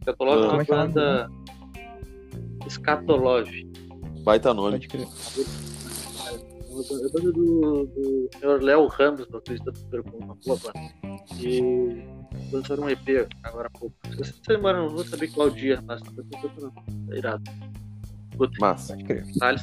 Skatolov 0.00 0.36
Ah. 0.36 0.40
é 0.40 0.48
Como 0.48 0.52
uma 0.52 0.62
é 0.62 0.64
é 0.64 0.66
banda. 0.66 1.30
Skatolov. 2.66 3.48
Baita 4.24 4.52
nome. 4.52 4.72
Pode 4.72 4.88
crer. 4.88 5.06
É 5.06 5.08
banda 7.12 7.32
do, 7.32 7.86
do 7.86 8.28
senhor 8.36 8.60
Léo 8.60 8.88
Ramos, 8.88 9.28
do 9.28 9.40
Crista 9.42 9.70
do 9.70 9.78
uma 10.12 10.34
boa 10.44 10.58
banda. 10.58 10.92
E 11.38 11.60
lançaram 12.52 12.82
um 12.82 12.90
EP 12.90 13.28
agora 13.44 13.68
há 13.68 13.78
pouco. 13.78 13.94
Essa 14.20 14.34
semana 14.44 14.80
eu 14.80 14.86
não 14.86 14.90
vou 14.90 15.04
saber 15.04 15.28
qual 15.28 15.50
dia, 15.50 15.80
mas 15.86 16.02
tá. 16.02 16.10
Tá 16.10 17.16
irado. 17.16 17.44
Escutem. 18.34 18.58
Massa. 18.60 18.94
Pode 18.94 19.04
crer. 19.04 19.24
Thales. 19.38 19.62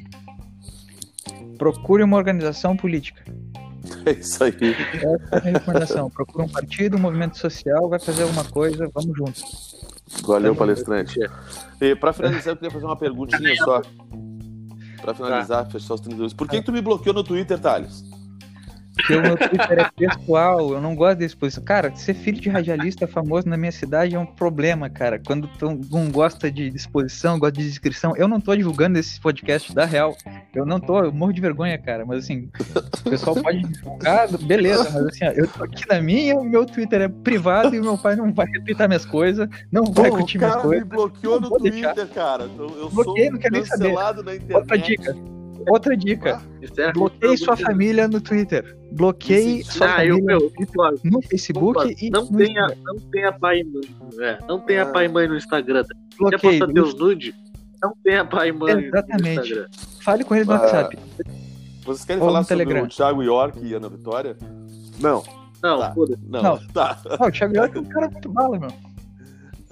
Procure 1.58 2.04
uma 2.04 2.18
organização 2.18 2.76
política. 2.76 3.24
É 4.06 4.12
isso 4.12 4.44
aí. 4.44 4.54
Essa 4.54 5.36
é 5.36 5.38
a 5.38 5.42
minha 5.42 5.54
recomendação. 5.54 6.10
Procure 6.10 6.46
um 6.46 6.50
partido, 6.50 6.98
um 6.98 7.00
movimento 7.00 7.38
social, 7.38 7.90
vai 7.90 8.00
fazer 8.00 8.24
alguma 8.24 8.44
coisa, 8.46 8.90
vamos 8.94 9.16
juntos. 9.18 9.76
Valeu, 10.24 10.56
palestrante. 10.56 11.20
E 11.80 11.96
pra 11.96 12.14
finalizar, 12.14 12.54
eu 12.54 12.56
queria 12.56 12.72
fazer 12.72 12.86
uma 12.86 12.96
perguntinha 12.96 13.56
só. 13.58 13.82
Pra 15.02 15.14
finalizar, 15.14 15.70
fechar 15.70 15.96
os 15.96 16.02
32. 16.02 16.34
Por 16.34 16.48
que, 16.48 16.60
que 16.60 16.66
tu 16.66 16.72
me 16.72 16.82
bloqueou 16.82 17.14
no 17.14 17.24
Twitter, 17.24 17.60
Thales? 17.60 18.04
Porque 18.96 19.16
o 19.16 19.22
meu 19.22 19.38
Twitter 19.38 19.80
é 19.80 19.90
pessoal, 19.96 20.74
eu 20.74 20.82
não 20.82 20.94
gosto 20.96 21.20
desse 21.20 21.36
posição. 21.36 21.64
Cara, 21.64 21.96
ser 21.96 22.14
filho 22.14 22.42
de 22.42 22.50
radialista 22.50 23.08
famoso 23.08 23.48
na 23.48 23.56
minha 23.56 23.72
cidade 23.72 24.16
é 24.16 24.20
um 24.20 24.26
problema, 24.26 24.90
cara. 24.90 25.18
Quando 25.26 25.48
tu 25.58 25.80
não 25.90 26.10
gosta 26.12 26.52
de 26.52 26.68
exposição, 26.68 27.40
gosta 27.40 27.54
de 27.58 27.68
descrição. 27.68 28.14
Eu 28.18 28.28
não 28.28 28.42
tô 28.42 28.56
divulgando 28.56 29.00
esse 29.00 29.20
podcast 29.20 29.74
da 29.74 29.86
real. 29.86 30.16
Eu 30.54 30.66
não 30.66 30.80
tô, 30.80 31.04
eu 31.06 31.12
morro 31.14 31.32
de 31.32 31.40
vergonha, 31.40 31.78
cara. 31.78 32.06
Mas 32.06 32.26
assim, 32.26 32.50
o 33.06 33.10
pessoal 33.10 33.36
pode 33.38 33.60
divulgar, 33.64 34.28
beleza. 34.40 34.84
Mas 34.84 35.06
assim, 35.08 35.26
ó, 35.26 35.32
eu 35.32 35.48
tô 35.48 35.64
aqui 35.64 35.88
na 35.88 36.02
minha, 36.02 36.36
o 36.36 36.44
meu 36.44 36.66
Twitter 36.66 37.02
é 37.02 37.08
privado 37.08 37.74
e 37.74 37.80
o 37.80 37.84
meu 37.84 37.98
pai 37.98 38.16
não 38.18 38.34
vai 38.34 38.46
retweetar 38.48 38.88
minhas 38.90 39.06
coisas, 39.06 39.48
não 39.72 39.86
vai 39.86 40.10
Pô, 40.10 40.18
curtir 40.18 40.38
o 40.38 40.42
minhas 40.42 40.54
cara 40.56 40.68
me 40.68 40.70
coisas. 40.70 40.88
bloqueou 40.90 41.40
no 41.42 41.50
Twitter, 41.50 41.94
deixar. 41.96 42.08
cara. 42.08 42.44
Eu, 42.58 42.70
eu 42.78 42.90
Bloqueei, 42.90 43.26
sou 43.26 43.34
não 43.34 43.40
quero 43.40 43.54
nem 43.54 43.66
saber. 43.66 43.84
cancelado 43.84 44.24
na 44.24 44.36
internet. 44.36 44.56
Outra 44.58 44.78
dica. 44.78 45.16
Outra 45.68 45.96
dica. 45.98 46.42
Encerra 46.62 46.92
Bloqueie 46.94 47.38
com- 47.38 47.38
sua 47.46 47.56
família 47.56 48.08
no 48.08 48.20
Twitter. 48.20 48.76
Bloqueie 48.92 49.60
Isso, 49.62 49.78
sua 49.78 49.96
Ah, 49.98 50.06
eu, 50.06 50.18
meu, 50.24 50.52
no 51.04 51.22
Facebook 51.22 51.74
concordo. 51.76 51.94
e 52.02 52.10
não 52.10 52.26
no 52.26 52.38
tenha, 52.38 52.62
Instagram. 52.66 52.84
não 52.84 52.96
tenha 53.12 53.32
pai 53.32 53.60
e 53.60 53.64
mãe. 53.64 53.82
É, 54.20 54.38
não 54.48 54.60
tenha 54.60 54.84
Ah. 54.84 54.86
pai 54.92 55.06
e 55.06 55.08
mãe 55.08 55.28
no 55.28 55.38
Instagram. 55.38 55.84
Quer 55.84 56.18
Bloqueie. 56.18 56.60
postar 56.60 56.74
teus 56.74 56.94
nude? 56.96 57.36
Não 57.82 57.94
tenha 58.04 58.26
pai 58.26 58.50
e 58.50 58.52
mãe 58.52 58.86
Exatamente. 58.86 59.22
no 59.24 59.42
Instagram. 59.44 59.68
Fale 60.02 60.24
com 60.24 60.36
ele 60.36 60.46
no 60.46 60.52
Ah, 60.54 60.60
WhatsApp. 60.62 60.98
Vocês 61.86 62.06
querem 62.06 62.22
Ou 62.22 62.28
falar 62.28 62.44
sobre 62.44 62.64
Telegram. 62.66 62.84
o 62.86 62.88
Thiago 62.90 63.24
York 63.24 63.60
e 63.66 63.74
Ana 63.74 63.90
Vitória? 63.90 64.38
Não. 65.00 65.24
Não, 65.64 65.80
Tá. 65.80 65.94
Não, 66.28 66.44
Não. 66.44 66.60
tá. 66.74 67.02
Não, 67.20 67.28
o 67.28 67.32
Thiago 67.32 67.56
York 67.56 67.78
é 67.78 67.82
um 67.82 67.86
cara 67.86 68.10
muito 68.10 68.30
bala, 68.30 68.60
meu. 68.60 68.70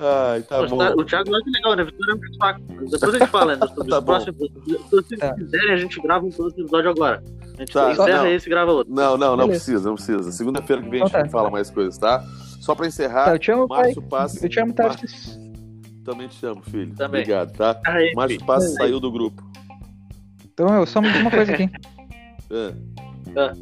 Ai, 0.02 0.42
tá 0.44 0.60
Pô, 0.60 0.68
bom. 0.68 0.78
tá- 0.78 0.94
O 0.98 1.04
Thiago 1.04 1.30
é 1.36 1.40
legal, 1.52 1.76
né? 1.76 1.84
Vitória 1.84 2.14
é 2.14 2.16
muito 2.16 2.38
fraco. 2.38 2.62
Mas 2.70 2.92
Depois 2.92 3.16
a 3.16 3.20
gente 3.20 3.28
fala 3.30 3.54
ainda 3.54 3.68
sobre 3.76 3.90
Tá 3.90 4.00
os 4.00 4.06
próximos. 4.06 4.38
Se 4.66 4.92
vocês 4.92 5.20
Tá. 5.20 5.34
quiserem, 5.36 5.72
a 5.72 5.78
gente 5.78 6.02
grava 6.02 6.26
um 6.26 6.30
outro 6.40 6.62
episódio 6.62 6.90
agora. 6.90 7.24
A 7.58 7.60
gente 7.62 7.74
Tá, 7.74 7.92
encerra 7.92 8.18
não. 8.24 8.28
esse 8.28 8.48
e 8.48 8.50
grava 8.50 8.72
outro. 8.72 8.94
Não, 8.94 9.18
não, 9.18 9.32
não 9.36 9.48
Beleza. 9.48 9.50
precisa, 9.66 9.90
não 9.90 9.96
precisa. 9.96 10.32
Segunda-feira 10.32 10.82
que 10.82 10.90
vem 10.90 11.02
a 11.02 11.06
Então 11.06 11.20
gente 11.20 11.30
tá. 11.32 11.38
fala 11.38 11.50
mais 11.52 11.70
coisas, 11.70 11.98
tá? 11.98 12.24
Só 12.62 12.74
pra 12.76 12.88
encerrar, 12.88 13.26
Tá, 13.26 13.36
eu 13.36 13.40
te 13.40 13.52
amo, 13.52 13.68
pai. 13.68 13.82
Márcio 13.84 14.02
Paz. 14.04 14.42
Eu 14.44 14.50
te 14.50 14.60
amo, 14.60 14.74
Mar- 14.78 14.88
Tarsis. 14.96 15.40
Também 16.06 16.28
te 16.30 16.46
amo, 16.46 16.62
filho. 16.64 16.96
Também. 16.96 17.22
Obrigado, 17.22 17.52
tá? 17.58 17.78
Encerra 17.82 17.98
aí, 17.98 18.14
Márcio 18.16 18.38
filho. 18.38 18.48
Paz 18.48 18.74
saiu 18.76 19.00
do 19.02 19.12
grupo. 19.12 19.44
Então, 20.46 20.74
eu 20.76 20.86
só 20.86 21.00
uma 21.00 21.30
coisa 21.32 21.52
aqui. 21.52 21.70
É. 22.52 22.74
Tá. 23.34 23.54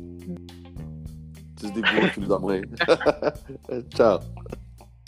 Desligou, 1.55 2.09
filho 2.13 2.27
da 2.27 2.39
mãe. 2.39 2.61
Tchau. 3.95 4.19